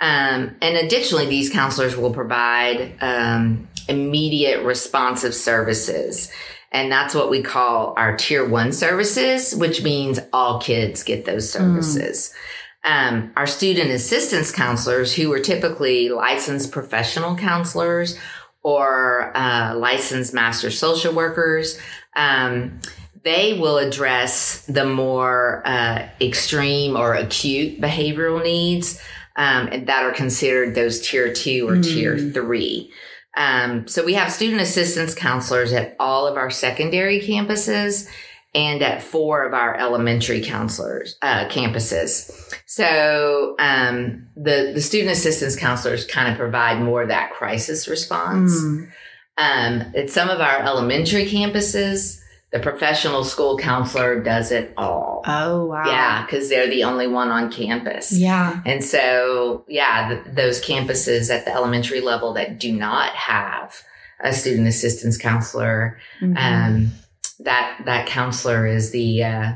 Um, 0.00 0.54
and 0.62 0.76
additionally, 0.76 1.26
these 1.26 1.50
counselors 1.50 1.96
will 1.96 2.12
provide 2.12 2.94
um, 3.00 3.68
immediate 3.88 4.62
responsive 4.64 5.34
services. 5.34 6.30
And 6.72 6.90
that's 6.90 7.14
what 7.14 7.30
we 7.30 7.42
call 7.42 7.94
our 7.96 8.16
tier 8.16 8.48
one 8.48 8.72
services, 8.72 9.54
which 9.54 9.82
means 9.82 10.20
all 10.32 10.60
kids 10.60 11.02
get 11.02 11.24
those 11.24 11.50
services. 11.50 12.32
Mm. 12.32 12.36
Um, 12.82 13.32
our 13.36 13.46
student 13.46 13.90
assistance 13.90 14.52
counselors, 14.52 15.14
who 15.14 15.32
are 15.32 15.40
typically 15.40 16.08
licensed 16.08 16.72
professional 16.72 17.36
counselors 17.36 18.18
or 18.62 19.36
uh, 19.36 19.74
licensed 19.76 20.32
master 20.32 20.70
social 20.70 21.12
workers, 21.12 21.78
um, 22.16 22.80
they 23.22 23.58
will 23.58 23.78
address 23.78 24.64
the 24.66 24.86
more 24.86 25.62
uh, 25.66 26.08
extreme 26.20 26.96
or 26.96 27.14
acute 27.14 27.80
behavioral 27.80 28.42
needs 28.42 29.00
um, 29.36 29.68
that 29.84 30.04
are 30.04 30.12
considered 30.12 30.74
those 30.74 31.00
tier 31.00 31.32
two 31.32 31.68
or 31.68 31.76
mm. 31.76 31.84
tier 31.84 32.18
three. 32.18 32.92
Um, 33.36 33.86
so 33.86 34.04
we 34.04 34.14
have 34.14 34.32
student 34.32 34.60
assistance 34.60 35.14
counselors 35.14 35.72
at 35.72 35.94
all 36.00 36.26
of 36.26 36.36
our 36.36 36.50
secondary 36.50 37.20
campuses 37.20 38.08
and 38.54 38.82
at 38.82 39.02
four 39.02 39.44
of 39.44 39.54
our 39.54 39.76
elementary 39.76 40.42
counselors 40.42 41.16
uh, 41.22 41.46
campuses. 41.48 42.30
So 42.66 43.54
um, 43.58 44.26
the 44.36 44.72
the 44.74 44.80
student 44.80 45.12
assistance 45.12 45.56
counselors 45.56 46.04
kind 46.04 46.30
of 46.30 46.36
provide 46.36 46.80
more 46.80 47.02
of 47.02 47.08
that 47.08 47.32
crisis 47.32 47.86
response. 47.86 48.52
Mm. 48.60 48.90
Um, 49.38 49.92
at 49.96 50.10
some 50.10 50.28
of 50.28 50.40
our 50.40 50.58
elementary 50.58 51.26
campuses, 51.26 52.19
the 52.52 52.58
professional 52.58 53.22
school 53.22 53.56
counselor 53.56 54.20
does 54.20 54.50
it 54.50 54.72
all. 54.76 55.22
Oh, 55.24 55.66
wow. 55.66 55.84
Yeah, 55.86 56.26
because 56.26 56.48
they're 56.48 56.68
the 56.68 56.84
only 56.84 57.06
one 57.06 57.28
on 57.28 57.50
campus. 57.50 58.12
Yeah. 58.12 58.60
And 58.66 58.82
so, 58.82 59.64
yeah, 59.68 60.20
th- 60.24 60.34
those 60.34 60.60
campuses 60.60 61.30
at 61.30 61.44
the 61.44 61.52
elementary 61.52 62.00
level 62.00 62.32
that 62.34 62.58
do 62.58 62.72
not 62.72 63.14
have 63.14 63.80
a 64.18 64.32
student 64.32 64.66
assistance 64.66 65.16
counselor, 65.16 65.98
mm-hmm. 66.20 66.36
um, 66.36 66.90
that 67.38 67.80
that 67.86 68.06
counselor 68.06 68.66
is 68.66 68.90
the 68.90 69.24
uh, 69.24 69.52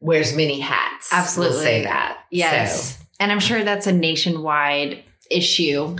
wears 0.00 0.34
many 0.34 0.58
hats. 0.58 1.10
Absolutely, 1.12 1.56
we'll 1.56 1.64
say 1.64 1.84
that. 1.84 2.18
Yes, 2.30 2.96
so. 2.96 3.04
and 3.20 3.30
I'm 3.30 3.40
sure 3.40 3.62
that's 3.62 3.86
a 3.86 3.92
nationwide 3.92 5.04
issue. 5.30 5.96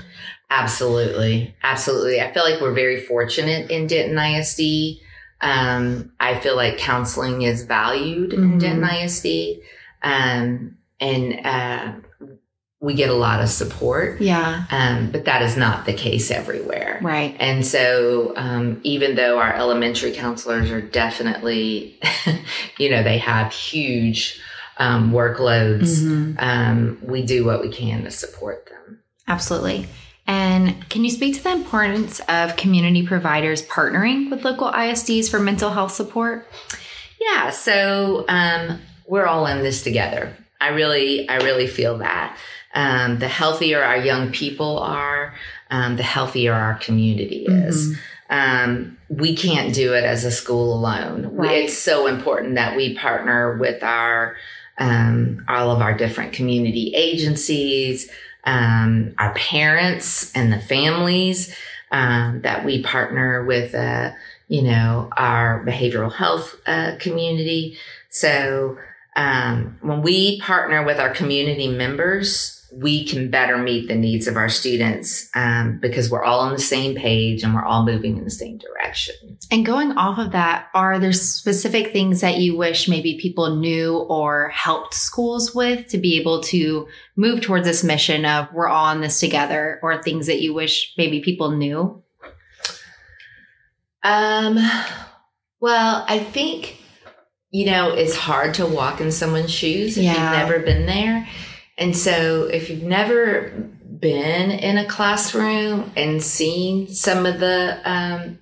Absolutely, 0.51 1.55
absolutely. 1.63 2.21
I 2.21 2.33
feel 2.33 2.43
like 2.43 2.61
we're 2.61 2.73
very 2.73 3.01
fortunate 3.01 3.71
in 3.71 3.87
Denton 3.87 4.19
ISD 4.19 5.01
um, 5.41 6.13
I 6.19 6.39
feel 6.39 6.57
like 6.57 6.79
counseling 6.79 7.43
is 7.43 7.65
valued 7.65 8.31
mm-hmm. 8.31 8.53
in 8.53 8.59
Denton 8.59 8.85
ISD. 8.85 9.61
Um, 10.03 10.77
and 11.01 11.47
uh, 11.47 11.93
we 12.81 12.95
get 12.95 13.11
a 13.11 13.15
lot 13.15 13.41
of 13.41 13.49
support. 13.49 14.21
Yeah. 14.21 14.65
Um, 14.71 15.11
but 15.11 15.25
that 15.25 15.43
is 15.43 15.57
not 15.57 15.87
the 15.87 15.93
case 15.93 16.31
everywhere. 16.31 17.01
Right. 17.03 17.37
And 17.39 17.67
so, 17.67 18.33
um, 18.37 18.81
even 18.85 19.17
though 19.17 19.39
our 19.39 19.55
elementary 19.55 20.13
counselors 20.13 20.71
are 20.71 20.81
definitely, 20.81 21.99
you 22.79 22.91
know, 22.91 23.03
they 23.03 23.19
have 23.19 23.53
huge 23.53 24.41
um, 24.79 25.13
workloads, 25.13 26.03
mm-hmm. 26.03 26.35
Um, 26.39 26.99
we 27.03 27.23
do 27.23 27.45
what 27.45 27.61
we 27.61 27.71
can 27.71 28.05
to 28.05 28.11
support 28.11 28.67
them. 28.67 29.01
Absolutely. 29.27 29.87
And 30.29 30.89
can 30.91 31.05
you 31.05 31.11
speak 31.11 31.35
to 31.37 31.43
the 31.43 31.53
importance 31.53 32.21
of 32.29 32.55
community 32.57 33.05
providers 33.05 33.63
partnering 33.67 34.31
with 34.31 34.45
local 34.45 34.71
ISDs 34.71 35.31
for 35.31 35.41
mental 35.41 35.71
health 35.71 35.93
support? 35.93 36.47
Yeah, 37.19 37.49
so 37.51 38.27
um, 38.29 38.79
we're 39.07 39.27
all 39.27 39.47
in 39.47 39.63
this 39.63 39.83
together. 39.83 40.37
I 40.61 40.69
really, 40.69 41.27
I 41.29 41.39
really 41.39 41.67
feel 41.67 41.99
that. 41.99 42.37
Um, 42.75 43.19
the 43.19 43.29
healthier 43.29 43.83
our 43.83 43.97
young 43.97 44.31
people 44.31 44.79
are, 44.79 45.35
um, 45.71 45.97
the 45.97 46.03
healthier 46.03 46.53
our 46.53 46.75
community 46.75 47.47
is. 47.49 47.89
Mm-hmm. 47.89 48.01
Um, 48.31 48.99
we 49.09 49.35
can't 49.35 49.75
do 49.75 49.95
it 49.95 50.05
as 50.05 50.25
a 50.25 50.31
school 50.31 50.75
alone. 50.75 51.31
Right. 51.33 51.65
It's 51.65 51.79
so 51.79 52.07
important 52.07 52.57
that 52.57 52.77
we 52.77 52.95
partner 52.95 53.57
with 53.57 53.83
our 53.83 54.37
um, 54.77 55.45
all 55.49 55.71
of 55.71 55.81
our 55.81 55.97
different 55.97 56.33
community 56.33 56.93
agencies, 56.95 58.11
um, 58.45 59.15
our 59.19 59.35
parents 59.35 60.33
and 60.35 60.53
the 60.53 60.61
families 60.61 61.55
um, 61.91 62.41
that 62.43 62.65
we 62.65 62.83
partner 62.83 63.45
with, 63.45 63.75
uh, 63.75 64.13
you 64.49 64.63
know, 64.63 65.09
our 65.17 65.65
behavioral 65.65 66.13
health 66.13 66.57
uh, 66.67 66.97
community. 66.99 67.79
So 68.11 68.79
um, 69.17 69.79
when 69.81 70.03
we 70.03 70.41
partner 70.41 70.85
with 70.85 70.99
our 70.99 71.11
community 71.11 71.69
members, 71.69 72.58
we 72.81 73.05
can 73.05 73.29
better 73.29 73.59
meet 73.59 73.89
the 73.89 73.95
needs 73.95 74.29
of 74.29 74.37
our 74.37 74.49
students 74.49 75.29
um, 75.35 75.79
because 75.81 76.11
we're 76.11 76.23
all 76.23 76.41
on 76.41 76.53
the 76.53 76.61
same 76.61 76.95
page 76.95 77.43
and 77.43 77.55
we're 77.55 77.65
all 77.65 77.85
moving 77.85 78.17
in 78.17 78.25
the 78.25 78.31
same 78.31 78.59
direction. 78.59 79.15
And 79.51 79.67
going 79.67 79.93
off 79.93 80.19
of 80.19 80.33
that, 80.33 80.69
are 80.75 80.99
there 80.99 81.13
specific 81.13 81.93
things 81.93 82.21
that 82.21 82.39
you 82.39 82.57
wish 82.57 82.89
maybe 82.89 83.19
people 83.21 83.57
knew 83.57 83.97
or 83.97 84.51
helped 84.51 84.95
schools 84.95 85.55
with 85.55 85.89
to 85.89 85.99
be 85.99 86.21
able 86.21 86.41
to 86.45 86.87
move 87.17 87.41
towards 87.41 87.67
this 87.67 87.83
mission 87.83 88.25
of 88.25 88.47
we're 88.53 88.69
all 88.69 88.93
in 88.93 89.01
this 89.01 89.19
together, 89.19 89.81
or 89.83 90.01
things 90.01 90.27
that 90.27 90.41
you 90.41 90.55
wish 90.55 90.95
maybe 90.97 91.21
people 91.21 91.51
knew? 91.51 92.03
Um, 94.05 94.57
well, 95.59 96.05
I 96.07 96.21
think 96.21 96.77
you 97.51 97.67
know 97.67 97.93
it's 97.93 98.15
hard 98.15 98.55
to 98.55 98.67
walk 98.67 99.01
in 99.01 99.11
someone's 99.11 99.51
shoes 99.51 99.97
if 99.97 100.05
yeah. 100.05 100.13
you've 100.13 100.49
never 100.49 100.65
been 100.65 100.87
there 100.87 101.27
and 101.79 101.97
so 101.97 102.45
if 102.45 102.69
you've 102.69 102.83
never 102.83 103.51
been 104.01 104.51
in 104.51 104.79
a 104.79 104.87
classroom 104.87 105.91
and 105.97 106.23
seen 106.23 106.89
some 106.89 107.25
of 107.25 107.41
the 107.41 107.81
um, 107.85 108.39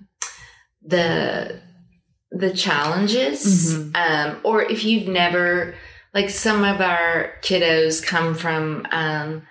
the 0.82 1.60
the 2.30 2.52
challenges, 2.52 3.74
mm-hmm. 3.74 3.94
um, 3.94 4.40
or 4.42 4.62
if 4.62 4.84
you've 4.84 5.08
never 5.08 5.74
like 6.14 6.30
some 6.30 6.64
of 6.64 6.80
our 6.80 7.34
kiddos 7.42 8.04
come 8.04 8.34
from 8.34 8.86
um, 8.90 9.42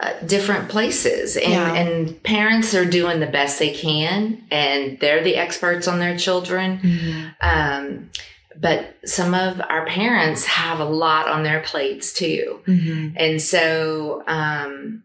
uh, 0.00 0.12
different 0.26 0.68
places 0.68 1.36
and, 1.36 1.52
yeah. 1.52 1.74
and 1.74 2.22
parents 2.22 2.74
are 2.74 2.84
doing 2.84 3.20
the 3.20 3.26
best 3.26 3.58
they 3.58 3.72
can 3.72 4.44
and 4.50 4.98
they're 5.00 5.24
the 5.24 5.36
experts 5.36 5.88
on 5.88 5.98
their 6.00 6.18
children 6.18 6.78
mm-hmm. 6.78 7.28
um, 7.40 8.10
but 8.60 8.96
some 9.04 9.34
of 9.34 9.60
our 9.60 9.86
parents 9.86 10.44
have 10.44 10.80
a 10.80 10.84
lot 10.84 11.28
on 11.28 11.42
their 11.42 11.60
plates 11.60 12.12
too. 12.12 12.60
Mm-hmm. 12.66 13.16
And 13.16 13.42
so, 13.42 14.22
um, 14.26 15.04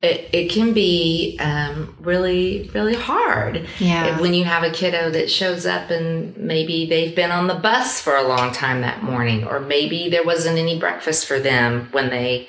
it, 0.00 0.30
it 0.32 0.50
can 0.50 0.74
be 0.74 1.36
um, 1.40 1.96
really, 1.98 2.70
really 2.72 2.94
hard. 2.94 3.66
Yeah. 3.80 4.20
When 4.20 4.32
you 4.32 4.44
have 4.44 4.62
a 4.62 4.70
kiddo 4.70 5.10
that 5.10 5.28
shows 5.28 5.66
up 5.66 5.90
and 5.90 6.36
maybe 6.36 6.86
they've 6.86 7.16
been 7.16 7.32
on 7.32 7.48
the 7.48 7.56
bus 7.56 8.00
for 8.00 8.14
a 8.14 8.22
long 8.22 8.52
time 8.52 8.82
that 8.82 9.02
morning, 9.02 9.44
or 9.44 9.58
maybe 9.58 10.08
there 10.08 10.24
wasn't 10.24 10.56
any 10.56 10.78
breakfast 10.78 11.26
for 11.26 11.40
them 11.40 11.88
when 11.90 12.10
they 12.10 12.48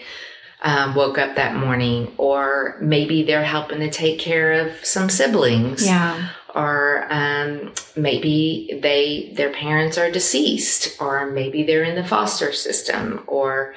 um, 0.62 0.96
woke 0.96 1.18
up 1.18 1.36
that 1.36 1.56
morning, 1.56 2.14
or 2.18 2.78
maybe 2.82 3.24
they're 3.24 3.44
helping 3.44 3.80
to 3.80 3.90
take 3.90 4.20
care 4.20 4.54
of 4.54 4.86
some 4.86 5.10
siblings. 5.10 5.86
Yeah 5.86 6.30
or 6.56 7.06
um, 7.10 7.74
maybe 7.96 8.80
they 8.82 9.34
their 9.36 9.52
parents 9.52 9.98
are 9.98 10.12
deceased 10.12 11.00
or 11.00 11.30
maybe 11.30 11.64
they're 11.64 11.84
in 11.84 11.96
the 11.96 12.08
foster 12.08 12.52
system 12.52 13.24
or 13.28 13.74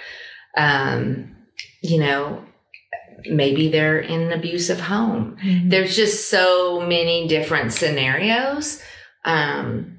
um, 0.57 1.37
you 1.83 1.99
know 1.99 2.45
maybe 3.27 3.69
they're 3.69 4.01
in 4.01 4.23
an 4.23 4.33
abusive 4.33 4.81
home 4.81 5.37
mm-hmm. 5.43 5.69
there's 5.69 5.95
just 5.95 6.29
so 6.29 6.81
many 6.81 7.29
different 7.29 7.73
scenarios 7.73 8.83
um, 9.25 9.99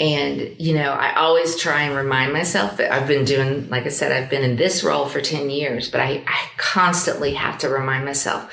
and 0.00 0.56
you 0.58 0.74
know 0.74 0.90
i 0.92 1.14
always 1.14 1.56
try 1.56 1.82
and 1.82 1.94
remind 1.94 2.32
myself 2.32 2.78
that 2.78 2.90
i've 2.90 3.06
been 3.06 3.24
doing 3.24 3.68
like 3.68 3.84
i 3.84 3.90
said 3.90 4.10
i've 4.10 4.30
been 4.30 4.42
in 4.42 4.56
this 4.56 4.82
role 4.82 5.06
for 5.06 5.20
10 5.20 5.50
years 5.50 5.90
but 5.90 6.00
i, 6.00 6.24
I 6.26 6.48
constantly 6.56 7.34
have 7.34 7.58
to 7.58 7.68
remind 7.68 8.04
myself 8.04 8.50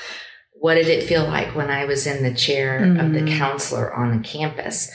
what 0.60 0.74
did 0.74 0.88
it 0.88 1.04
feel 1.04 1.24
like 1.24 1.54
when 1.54 1.70
I 1.70 1.84
was 1.84 2.06
in 2.06 2.22
the 2.22 2.34
chair 2.34 2.80
mm-hmm. 2.80 3.00
of 3.00 3.12
the 3.12 3.20
mm-hmm. 3.20 3.38
counselor 3.38 3.94
on 3.94 4.16
the 4.16 4.22
campus? 4.22 4.90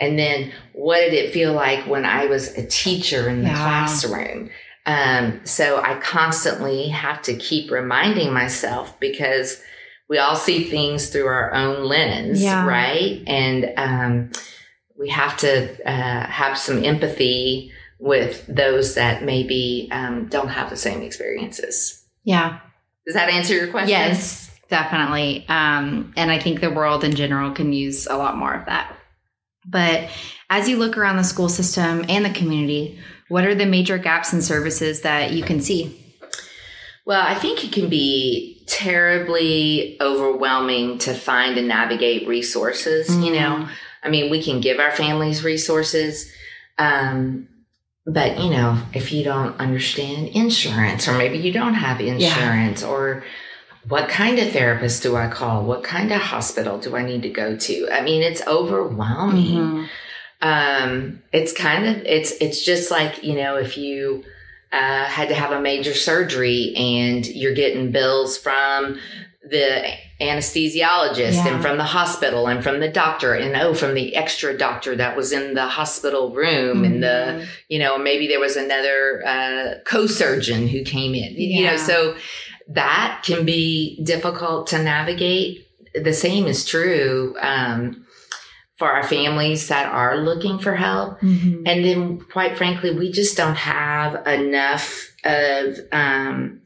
And 0.00 0.18
then 0.18 0.52
what 0.74 1.00
did 1.00 1.12
it 1.12 1.32
feel 1.32 1.52
like 1.52 1.86
when 1.86 2.04
I 2.04 2.26
was 2.26 2.56
a 2.56 2.66
teacher 2.66 3.28
in 3.28 3.42
the 3.42 3.48
yeah. 3.48 3.56
classroom? 3.56 4.50
Um, 4.86 5.40
so 5.44 5.82
I 5.82 5.96
constantly 5.96 6.88
have 6.88 7.20
to 7.22 7.34
keep 7.34 7.70
reminding 7.70 8.32
myself 8.32 8.98
because 9.00 9.60
we 10.08 10.18
all 10.18 10.36
see 10.36 10.64
things 10.64 11.10
through 11.10 11.26
our 11.26 11.52
own 11.52 11.84
lens, 11.84 12.42
yeah. 12.42 12.64
right? 12.64 13.22
And 13.26 13.72
um, 13.76 14.30
we 14.98 15.08
have 15.10 15.36
to 15.38 15.88
uh, 15.88 16.26
have 16.26 16.58
some 16.58 16.84
empathy 16.84 17.72
with 17.98 18.44
those 18.46 18.94
that 18.96 19.22
maybe 19.22 19.88
um, 19.92 20.26
don't 20.26 20.48
have 20.48 20.70
the 20.70 20.76
same 20.76 21.02
experiences. 21.02 22.04
Yeah. 22.24 22.58
Does 23.06 23.14
that 23.14 23.30
answer 23.30 23.54
your 23.54 23.68
question? 23.68 23.90
Yes. 23.90 24.46
Definitely. 24.68 25.46
Um, 25.48 26.12
and 26.16 26.30
I 26.30 26.38
think 26.38 26.60
the 26.60 26.70
world 26.70 27.02
in 27.02 27.14
general 27.14 27.52
can 27.52 27.72
use 27.72 28.06
a 28.06 28.16
lot 28.16 28.36
more 28.36 28.52
of 28.52 28.66
that. 28.66 28.94
But 29.64 30.10
as 30.50 30.68
you 30.68 30.76
look 30.76 30.98
around 30.98 31.16
the 31.16 31.24
school 31.24 31.48
system 31.48 32.04
and 32.08 32.24
the 32.24 32.30
community, 32.30 32.98
what 33.28 33.44
are 33.44 33.54
the 33.54 33.66
major 33.66 33.98
gaps 33.98 34.32
in 34.32 34.42
services 34.42 35.02
that 35.02 35.32
you 35.32 35.42
can 35.42 35.60
see? 35.60 36.04
Well, 37.06 37.22
I 37.22 37.34
think 37.34 37.64
it 37.64 37.72
can 37.72 37.88
be 37.88 38.62
terribly 38.66 39.96
overwhelming 40.00 40.98
to 40.98 41.14
find 41.14 41.56
and 41.56 41.68
navigate 41.68 42.28
resources. 42.28 43.14
You 43.16 43.32
know. 43.32 43.68
I 44.02 44.08
mean, 44.08 44.30
we 44.30 44.42
can 44.42 44.60
give 44.60 44.78
our 44.78 44.90
families 44.90 45.44
resources. 45.44 46.30
Um, 46.78 47.48
but 48.06 48.38
you 48.40 48.50
know, 48.50 48.82
if 48.94 49.12
you 49.12 49.22
don't 49.24 49.58
understand 49.60 50.28
insurance, 50.28 51.06
or 51.08 51.18
maybe 51.18 51.38
you 51.38 51.52
don't 51.52 51.74
have 51.74 52.00
insurance, 52.00 52.82
or 52.82 53.22
what 53.86 54.08
kind 54.08 54.38
of 54.38 54.50
therapist 54.52 55.02
do 55.02 55.16
I 55.16 55.28
call? 55.28 55.64
What 55.64 55.84
kind 55.84 56.12
of 56.12 56.20
hospital 56.20 56.78
do 56.78 56.96
I 56.96 57.04
need 57.04 57.22
to 57.22 57.30
go 57.30 57.56
to? 57.56 57.88
I 57.90 58.02
mean, 58.02 58.22
it's 58.22 58.46
overwhelming. 58.46 59.56
Mhm. 59.56 59.88
Um, 60.40 61.22
it's 61.32 61.52
kind 61.52 61.86
of 61.86 61.96
it's 62.04 62.32
it's 62.40 62.64
just 62.64 62.90
like 62.90 63.24
you 63.24 63.34
know 63.34 63.56
if 63.56 63.76
you 63.76 64.24
uh, 64.72 65.04
had 65.04 65.28
to 65.28 65.34
have 65.34 65.50
a 65.50 65.60
major 65.60 65.94
surgery 65.94 66.74
and 66.76 67.26
you're 67.26 67.54
getting 67.54 67.90
bills 67.90 68.38
from 68.38 69.00
the 69.50 69.92
anesthesiologist 70.20 71.34
Yeah. 71.34 71.48
and 71.54 71.62
from 71.62 71.78
the 71.78 71.84
hospital 71.84 72.46
and 72.48 72.62
from 72.62 72.80
the 72.80 72.88
doctor 72.88 73.34
and 73.34 73.54
oh 73.56 73.74
from 73.74 73.94
the 73.94 74.14
extra 74.16 74.56
doctor 74.56 74.96
that 74.96 75.16
was 75.16 75.32
in 75.32 75.54
the 75.54 75.66
hospital 75.66 76.34
room 76.34 76.84
and 76.84 77.02
the 77.02 77.08
Mhm. 77.42 77.46
you 77.68 77.78
know 77.78 77.98
maybe 77.98 78.26
there 78.26 78.40
was 78.40 78.56
another 78.56 79.22
uh, 79.26 79.74
co-surgeon 79.84 80.66
who 80.68 80.82
came 80.82 81.14
in 81.14 81.34
you 81.36 81.64
know 81.66 81.76
so 81.76 82.16
that 82.68 83.22
can 83.24 83.44
be 83.44 84.00
difficult 84.02 84.66
to 84.68 84.82
navigate 84.82 85.66
the 85.94 86.12
same 86.12 86.46
is 86.46 86.64
true 86.64 87.34
um, 87.40 88.04
for 88.76 88.90
our 88.92 89.02
families 89.02 89.68
that 89.68 89.86
are 89.92 90.18
looking 90.18 90.58
for 90.58 90.74
help 90.76 91.20
Mhm. 91.20 91.62
and 91.66 91.84
then 91.84 92.20
quite 92.32 92.56
frankly 92.56 92.90
we 92.90 93.10
just 93.10 93.36
don't 93.36 93.56
have 93.56 94.26
enough 94.26 95.12
of 95.24 95.78
um, 95.92 96.60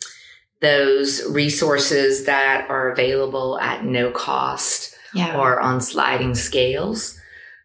those 0.62 1.22
resources 1.30 2.24
that 2.24 2.66
are 2.70 2.90
available 2.90 3.58
at 3.60 3.84
no 3.84 4.10
cost 4.10 4.96
yeah. 5.14 5.36
or 5.38 5.60
on 5.60 5.80
sliding 5.80 6.34
scales 6.34 7.18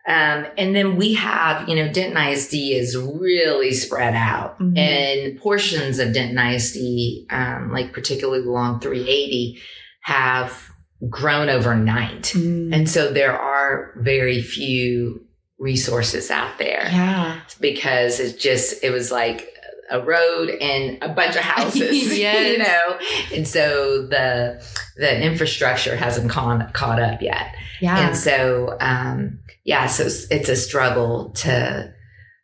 um, 0.07 0.45
and 0.57 0.73
then 0.73 0.95
we 0.95 1.15
have, 1.15 1.67
you 1.67 1.75
know, 1.75 1.91
Denton 1.91 2.17
ISD 2.17 2.53
is 2.53 2.95
really 2.97 3.73
spread 3.73 4.15
out, 4.15 4.57
Mhm. 4.57 4.77
and 4.77 5.37
portions 5.37 5.99
of 5.99 6.13
Denton 6.13 6.37
ISD, 6.37 7.27
um, 7.29 7.71
like 7.73 7.91
particularly 7.91 8.45
along 8.45 8.79
380, 8.79 9.59
have 10.03 10.69
grown 11.09 11.49
overnight. 11.49 12.31
Mm. 12.33 12.73
And 12.73 12.89
so 12.89 13.11
there 13.11 13.37
are 13.37 13.91
very 13.97 14.41
few 14.41 15.25
resources 15.59 16.31
out 16.31 16.57
there 16.57 16.87
yeah. 16.89 17.41
because 17.59 18.21
it 18.21 18.39
just, 18.39 18.81
it 18.85 18.91
was 18.91 19.11
like 19.11 19.49
a 19.89 20.01
road 20.01 20.49
and 20.49 20.97
a 21.01 21.09
bunch 21.09 21.35
of 21.35 21.41
houses, 21.55 22.17
Yes. 22.19 22.51
you 22.51 22.57
know? 22.57 23.35
And 23.37 23.47
so 23.47 24.07
the, 24.07 24.63
the 24.97 25.21
infrastructure 25.23 25.95
hasn't 25.95 26.29
caught, 26.29 26.73
caught 26.73 26.99
up 27.01 27.21
yet. 27.21 27.55
Yeah. 27.81 28.07
And 28.07 28.17
so, 28.17 28.75
um, 28.79 29.39
yeah, 29.63 29.87
so 29.87 30.05
it's, 30.05 30.29
it's 30.31 30.49
a 30.49 30.55
struggle 30.55 31.29
to 31.31 31.93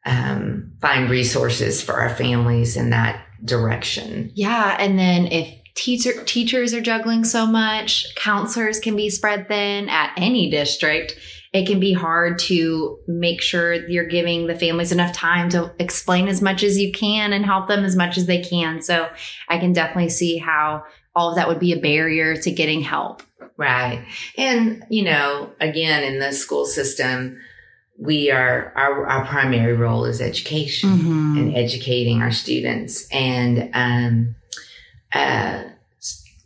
um, 0.05 0.73
find 0.81 1.09
resources 1.09 1.81
for 1.81 1.93
our 1.93 2.09
families 2.09 2.75
in 2.77 2.89
that 2.91 3.25
direction. 3.43 4.31
Yeah, 4.35 4.75
and 4.79 4.97
then 4.99 5.27
if 5.27 5.47
teacher 5.75 6.23
teachers 6.25 6.73
are 6.73 6.81
juggling 6.81 7.23
so 7.23 7.45
much, 7.45 8.13
counselors 8.15 8.79
can 8.79 8.95
be 8.95 9.09
spread 9.09 9.47
thin 9.47 9.89
at 9.89 10.13
any 10.17 10.49
district. 10.49 11.17
It 11.53 11.67
can 11.67 11.79
be 11.79 11.93
hard 11.93 12.39
to 12.39 12.97
make 13.07 13.41
sure 13.41 13.73
you're 13.73 14.07
giving 14.07 14.47
the 14.47 14.55
families 14.55 14.91
enough 14.91 15.13
time 15.13 15.49
to 15.49 15.71
explain 15.79 16.27
as 16.27 16.41
much 16.41 16.63
as 16.63 16.79
you 16.79 16.91
can 16.91 17.31
and 17.31 17.45
help 17.45 17.67
them 17.67 17.85
as 17.85 17.95
much 17.95 18.17
as 18.17 18.25
they 18.25 18.41
can. 18.41 18.81
So 18.81 19.07
I 19.47 19.59
can 19.59 19.71
definitely 19.71 20.09
see 20.09 20.37
how 20.37 20.83
all 21.15 21.29
of 21.29 21.35
that 21.35 21.47
would 21.47 21.59
be 21.59 21.73
a 21.73 21.79
barrier 21.79 22.35
to 22.37 22.51
getting 22.51 22.81
help. 22.81 23.21
Right. 23.55 24.03
And, 24.35 24.83
you 24.89 25.03
know, 25.03 25.51
again, 25.61 26.03
in 26.03 26.19
the 26.19 26.31
school 26.31 26.65
system, 26.65 27.39
we 27.99 28.31
are, 28.31 28.73
our, 28.75 29.05
our 29.05 29.25
primary 29.27 29.73
role 29.73 30.05
is 30.05 30.21
education. 30.21 30.89
Mm-hmm. 30.89 31.37
and 31.37 31.55
educating 31.55 32.21
our 32.23 32.31
students. 32.31 33.07
And 33.11 33.69
um, 33.73 34.35
uh, 35.13 35.63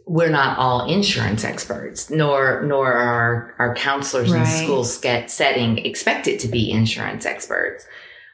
we're 0.08 0.30
not 0.30 0.58
all 0.58 0.88
insurance 0.90 1.44
experts, 1.44 2.10
nor 2.10 2.62
nor 2.64 2.94
are 2.94 3.54
our 3.60 3.76
counselors 3.76 4.32
in 4.32 4.40
Right. 4.42 4.64
school 4.64 4.84
sca- 4.84 5.28
setting 5.28 5.80
expected 5.80 6.40
to 6.42 6.48
be 6.48 6.72
insurance 6.72 7.26
experts. 7.26 7.86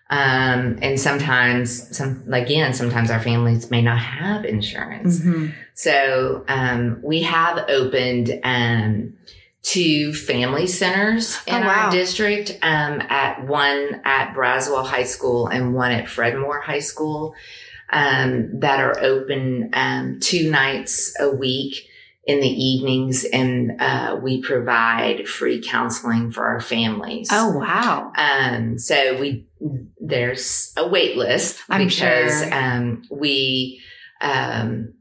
Um, 0.10 0.78
and 0.84 1.00
sometimes, 1.00 1.96
some 1.98 2.24
like, 2.28 2.44
again, 2.46 2.74
sometimes 2.74 3.10
our 3.10 3.20
families 3.20 3.72
may 3.72 3.82
not 3.82 3.98
have 3.98 4.46
insurance. 4.46 5.20
Mm-hmm. 5.20 5.48
So 5.74 6.46
um, 6.48 7.00
we 7.02 7.24
have 7.24 7.66
opened 7.68 8.40
um, 8.44 9.14
two 9.64 10.14
family 10.14 10.68
centers 10.68 11.40
in 11.48 11.56
Oh, 11.56 11.62
wow. 11.62 11.86
our 11.86 11.92
district. 11.92 12.52
Um, 12.62 13.02
at 13.10 13.48
one 13.48 14.02
at 14.04 14.36
Braswell 14.36 14.86
High 14.86 15.06
School 15.06 15.48
and 15.48 15.74
one 15.74 15.92
at 15.92 16.08
Fred 16.08 16.38
Moore 16.38 16.62
High 16.62 16.80
School, 16.82 17.34
um, 17.94 18.60
that 18.60 18.80
are 18.80 19.00
open 19.02 19.70
um, 19.74 20.20
two 20.20 20.50
nights 20.52 21.14
a 21.20 21.30
week 21.30 21.76
in 22.26 22.40
the 22.40 22.48
evenings, 22.48 23.26
and 23.26 23.80
uh, 23.82 24.18
we 24.22 24.42
provide 24.42 25.28
free 25.28 25.62
counseling 25.62 26.32
for 26.32 26.46
our 26.46 26.62
families. 26.62 27.28
Oh 27.32 27.58
wow. 27.58 28.12
Um, 28.18 28.80
so 28.80 29.20
we 29.20 29.46
there's 30.00 30.74
a 30.78 30.88
wait 30.88 31.16
list 31.18 31.60
I'm 31.70 31.86
because 31.88 32.42
sure. 32.44 32.54
um, 32.54 33.04
we 33.12 33.82
um, 34.22 34.94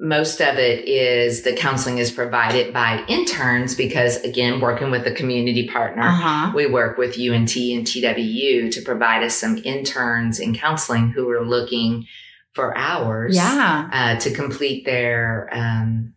most 0.00 0.40
of 0.40 0.58
it 0.58 0.86
is 0.88 1.42
the 1.42 1.52
counseling 1.54 1.98
is 1.98 2.10
provided 2.10 2.72
by 2.72 3.04
interns 3.08 3.74
because 3.74 4.16
again 4.24 4.60
working 4.60 4.90
with 4.90 5.06
a 5.06 5.12
community 5.12 5.68
partner 5.68 6.02
Uh-huh. 6.02 6.52
we 6.54 6.66
work 6.66 6.98
with 6.98 7.10
UNT 7.18 7.56
and 7.56 7.86
TWU 7.86 8.70
to 8.72 8.82
provide 8.82 9.22
us 9.22 9.34
some 9.34 9.58
interns 9.64 10.40
in 10.40 10.54
counseling 10.54 11.10
who 11.10 11.30
are 11.30 11.44
looking 11.46 12.06
for 12.54 12.76
hours 12.76 13.34
Yeah. 13.36 13.88
uh, 13.92 14.16
to 14.20 14.30
complete 14.30 14.84
their 14.84 15.48
um, 15.52 16.12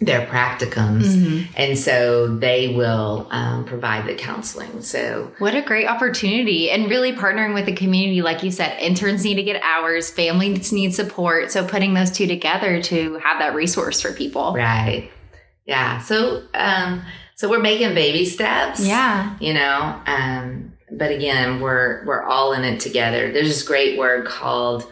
their 0.00 0.24
practicums 0.26 1.04
Mhm. 1.04 1.46
and 1.56 1.78
so 1.78 2.26
they 2.38 2.68
will 2.68 3.26
um, 3.30 3.64
provide 3.66 4.06
the 4.06 4.14
counseling 4.14 4.80
so 4.80 5.30
What 5.38 5.54
a 5.54 5.60
great 5.62 5.86
opportunity. 5.86 6.70
And 6.70 6.88
really 6.88 7.12
partnering 7.12 7.52
with 7.54 7.66
the 7.66 7.72
community. 7.74 8.22
Like 8.22 8.42
you 8.42 8.50
said, 8.50 8.78
interns 8.80 9.24
need 9.24 9.34
to 9.34 9.42
get 9.42 9.60
hours, 9.62 10.08
families 10.10 10.72
need 10.72 10.94
support. 10.94 11.50
So 11.50 11.66
putting 11.66 11.92
those 11.94 12.10
two 12.10 12.26
together 12.26 12.80
to 12.82 13.18
have 13.18 13.40
that 13.40 13.54
resource 13.54 14.00
for 14.00 14.12
people. 14.12 14.54
Right. 14.54 15.10
Yeah. 15.66 15.98
So, 16.00 16.44
um, 16.54 17.02
so 17.36 17.50
we're 17.50 17.58
making 17.60 17.92
baby 17.94 18.24
steps. 18.24 18.80
Yeah. 18.86 19.34
You 19.40 19.52
know, 19.54 20.00
um, 20.06 20.72
but 20.92 21.10
again, 21.10 21.60
we're 21.60 22.04
we're 22.06 22.22
all 22.22 22.52
in 22.54 22.64
it 22.64 22.80
together. 22.80 23.32
There's 23.32 23.48
this 23.48 23.62
great 23.64 23.98
word 23.98 24.24
called 24.26 24.90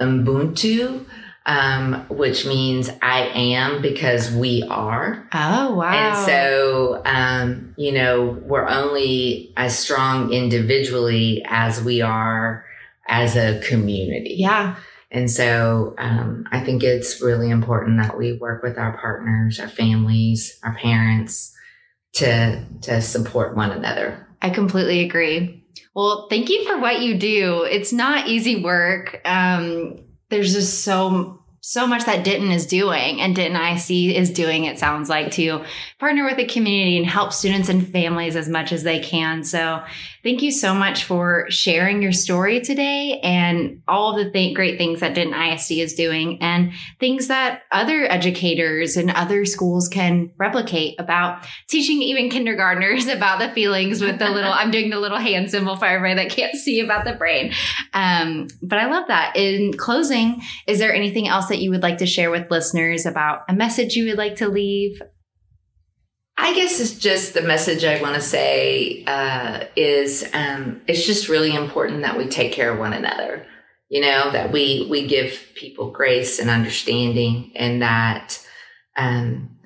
Ubuntu, 0.00 1.04
um, 1.46 2.06
which 2.08 2.44
means 2.44 2.90
I 3.02 3.26
am 3.28 3.80
because 3.80 4.30
we 4.30 4.64
are. 4.68 5.28
Oh, 5.32 5.74
wow. 5.74 5.92
And 5.92 6.26
so, 6.26 7.02
um, 7.04 7.74
you 7.76 7.92
know, 7.92 8.38
we're 8.42 8.68
only 8.68 9.52
as 9.56 9.78
strong 9.78 10.32
individually 10.32 11.44
as 11.48 11.82
we 11.82 12.02
are 12.02 12.64
as 13.08 13.36
a 13.36 13.60
community. 13.60 14.34
yeah. 14.38 14.76
And 15.10 15.30
so 15.30 15.94
um, 15.98 16.46
I 16.50 16.60
think 16.60 16.82
it's 16.82 17.22
really 17.22 17.50
important 17.50 18.02
that 18.02 18.18
we 18.18 18.32
work 18.34 18.62
with 18.62 18.76
our 18.76 18.98
partners, 18.98 19.60
our 19.60 19.68
families, 19.68 20.58
our 20.62 20.74
parents 20.74 21.54
to 22.14 22.64
to 22.82 23.00
support 23.00 23.56
one 23.56 23.70
another. 23.70 24.26
I 24.42 24.50
completely 24.50 25.04
agree. 25.04 25.64
Well, 25.96 26.26
thank 26.28 26.50
you 26.50 26.62
for 26.66 26.78
what 26.78 27.00
you 27.00 27.16
do. 27.16 27.62
It's 27.62 27.90
not 27.90 28.28
easy 28.28 28.62
work. 28.62 29.18
Um, 29.24 29.96
there's 30.28 30.52
just 30.52 30.82
so 30.82 31.42
so 31.68 31.84
much 31.84 32.04
that 32.04 32.24
Denton 32.24 32.52
is 32.52 32.64
doing, 32.64 33.20
and 33.20 33.34
Denton 33.34 33.60
ISD 33.60 33.90
is 33.90 34.30
doing. 34.30 34.66
It 34.66 34.78
sounds 34.78 35.08
like 35.08 35.32
to 35.32 35.64
partner 35.98 36.24
with 36.24 36.36
the 36.36 36.46
community 36.46 36.96
and 36.96 37.04
help 37.04 37.32
students 37.32 37.68
and 37.68 37.88
families 37.88 38.36
as 38.36 38.48
much 38.48 38.70
as 38.70 38.84
they 38.84 39.00
can. 39.00 39.42
So, 39.42 39.82
thank 40.22 40.42
you 40.42 40.52
so 40.52 40.72
much 40.72 41.02
for 41.02 41.46
sharing 41.50 42.02
your 42.02 42.12
story 42.12 42.60
today 42.60 43.18
and 43.18 43.82
all 43.88 44.12
of 44.12 44.24
the 44.24 44.30
th- 44.30 44.54
great 44.54 44.78
things 44.78 45.00
that 45.00 45.16
Denton 45.16 45.34
ISD 45.34 45.72
is 45.72 45.94
doing, 45.94 46.40
and 46.40 46.70
things 47.00 47.26
that 47.26 47.62
other 47.72 48.04
educators 48.08 48.96
and 48.96 49.10
other 49.10 49.44
schools 49.44 49.88
can 49.88 50.30
replicate 50.38 50.94
about 51.00 51.44
teaching 51.66 52.00
even 52.00 52.30
kindergartners 52.30 53.06
about 53.08 53.40
the 53.40 53.48
feelings 53.54 54.00
with 54.00 54.18
the 54.18 54.28
little 54.28 54.52
i'm 54.52 54.70
doing 54.70 54.90
the 54.90 54.98
little 54.98 55.18
hand 55.18 55.50
symbol 55.50 55.76
for 55.76 55.86
everybody 55.86 56.14
that 56.14 56.34
can't 56.34 56.54
see 56.54 56.80
about 56.80 57.04
the 57.04 57.14
brain 57.14 57.52
um, 57.92 58.46
but 58.62 58.78
i 58.78 58.86
love 58.86 59.08
that 59.08 59.34
in 59.36 59.72
closing 59.76 60.40
is 60.66 60.78
there 60.78 60.94
anything 60.94 61.26
else 61.28 61.48
that 61.56 61.62
you 61.62 61.70
would 61.70 61.82
like 61.82 61.98
to 61.98 62.06
share 62.06 62.30
with 62.30 62.50
listeners 62.50 63.06
about 63.06 63.40
a 63.48 63.54
message 63.54 63.96
you 63.96 64.06
would 64.06 64.18
like 64.18 64.36
to 64.36 64.48
leave 64.48 65.00
I 66.38 66.54
guess 66.54 66.80
it's 66.80 66.98
just 66.98 67.32
the 67.32 67.40
message 67.40 67.82
I 67.82 68.00
want 68.02 68.14
to 68.16 68.20
say 68.20 69.04
uh, 69.06 69.64
is 69.74 70.28
um, 70.34 70.82
it's 70.86 71.06
just 71.06 71.30
really 71.30 71.54
important 71.54 72.02
that 72.02 72.18
we 72.18 72.28
take 72.28 72.52
care 72.52 72.70
of 72.70 72.78
one 72.78 72.92
another. 72.92 73.46
You 73.88 74.02
know 74.02 74.30
that 74.32 74.52
we 74.52 74.86
we 74.90 75.06
give 75.06 75.40
people 75.54 75.92
grace 75.92 76.38
and 76.38 76.50
understanding, 76.50 77.52
and 77.56 77.80
that 77.80 78.38
um, 78.98 79.56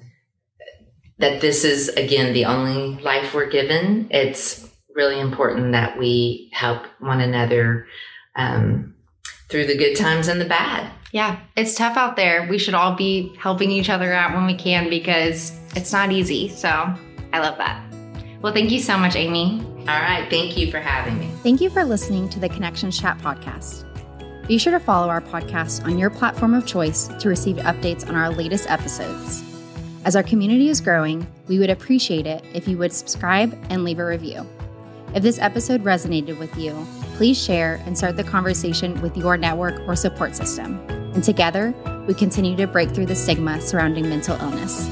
that 1.18 1.40
this 1.40 1.64
is 1.64 1.88
again 1.88 2.34
the 2.34 2.44
only 2.44 3.02
life 3.02 3.34
we're 3.34 3.50
given. 3.50 4.06
It's 4.12 4.68
really 4.94 5.18
important 5.18 5.72
that 5.72 5.98
we 5.98 6.50
help 6.52 6.86
one 7.00 7.20
another 7.20 7.88
um, 8.36 8.94
through 9.48 9.66
the 9.66 9.76
good 9.76 9.96
times 9.96 10.28
and 10.28 10.40
the 10.40 10.44
bad. 10.44 10.92
Yeah, 11.12 11.40
it's 11.56 11.74
tough 11.74 11.96
out 11.96 12.16
there. 12.16 12.46
We 12.48 12.58
should 12.58 12.74
all 12.74 12.94
be 12.94 13.34
helping 13.36 13.70
each 13.70 13.90
other 13.90 14.12
out 14.12 14.34
when 14.34 14.46
we 14.46 14.54
can 14.54 14.88
because 14.88 15.58
it's 15.74 15.92
not 15.92 16.12
easy. 16.12 16.48
So 16.48 16.68
I 16.68 17.40
love 17.40 17.58
that. 17.58 17.84
Well, 18.42 18.52
thank 18.52 18.70
you 18.70 18.78
so 18.78 18.96
much, 18.96 19.16
Amy. 19.16 19.60
All 19.80 19.86
right. 19.86 20.26
Thank 20.30 20.56
you 20.56 20.70
for 20.70 20.78
having 20.78 21.18
me. 21.18 21.30
Thank 21.42 21.60
you 21.60 21.68
for 21.68 21.84
listening 21.84 22.28
to 22.30 22.40
the 22.40 22.48
Connections 22.48 22.98
Chat 22.98 23.18
podcast. 23.18 23.86
Be 24.46 24.58
sure 24.58 24.72
to 24.72 24.80
follow 24.80 25.08
our 25.08 25.20
podcast 25.20 25.84
on 25.84 25.98
your 25.98 26.10
platform 26.10 26.54
of 26.54 26.66
choice 26.66 27.08
to 27.18 27.28
receive 27.28 27.56
updates 27.56 28.08
on 28.08 28.14
our 28.14 28.30
latest 28.30 28.70
episodes. 28.70 29.44
As 30.04 30.16
our 30.16 30.22
community 30.22 30.68
is 30.68 30.80
growing, 30.80 31.26
we 31.46 31.58
would 31.58 31.70
appreciate 31.70 32.26
it 32.26 32.44
if 32.54 32.66
you 32.66 32.78
would 32.78 32.92
subscribe 32.92 33.56
and 33.68 33.84
leave 33.84 33.98
a 33.98 34.04
review. 34.04 34.46
If 35.14 35.22
this 35.22 35.38
episode 35.38 35.84
resonated 35.84 36.38
with 36.38 36.56
you, 36.56 36.86
please 37.16 37.42
share 37.42 37.82
and 37.84 37.96
start 37.96 38.16
the 38.16 38.24
conversation 38.24 39.00
with 39.02 39.16
your 39.16 39.36
network 39.36 39.86
or 39.86 39.94
support 39.94 40.34
system. 40.34 40.99
And 41.14 41.24
together, 41.24 41.74
we 42.06 42.14
continue 42.14 42.56
to 42.56 42.66
break 42.66 42.90
through 42.90 43.06
the 43.06 43.16
stigma 43.16 43.60
surrounding 43.60 44.08
mental 44.08 44.36
illness. 44.40 44.88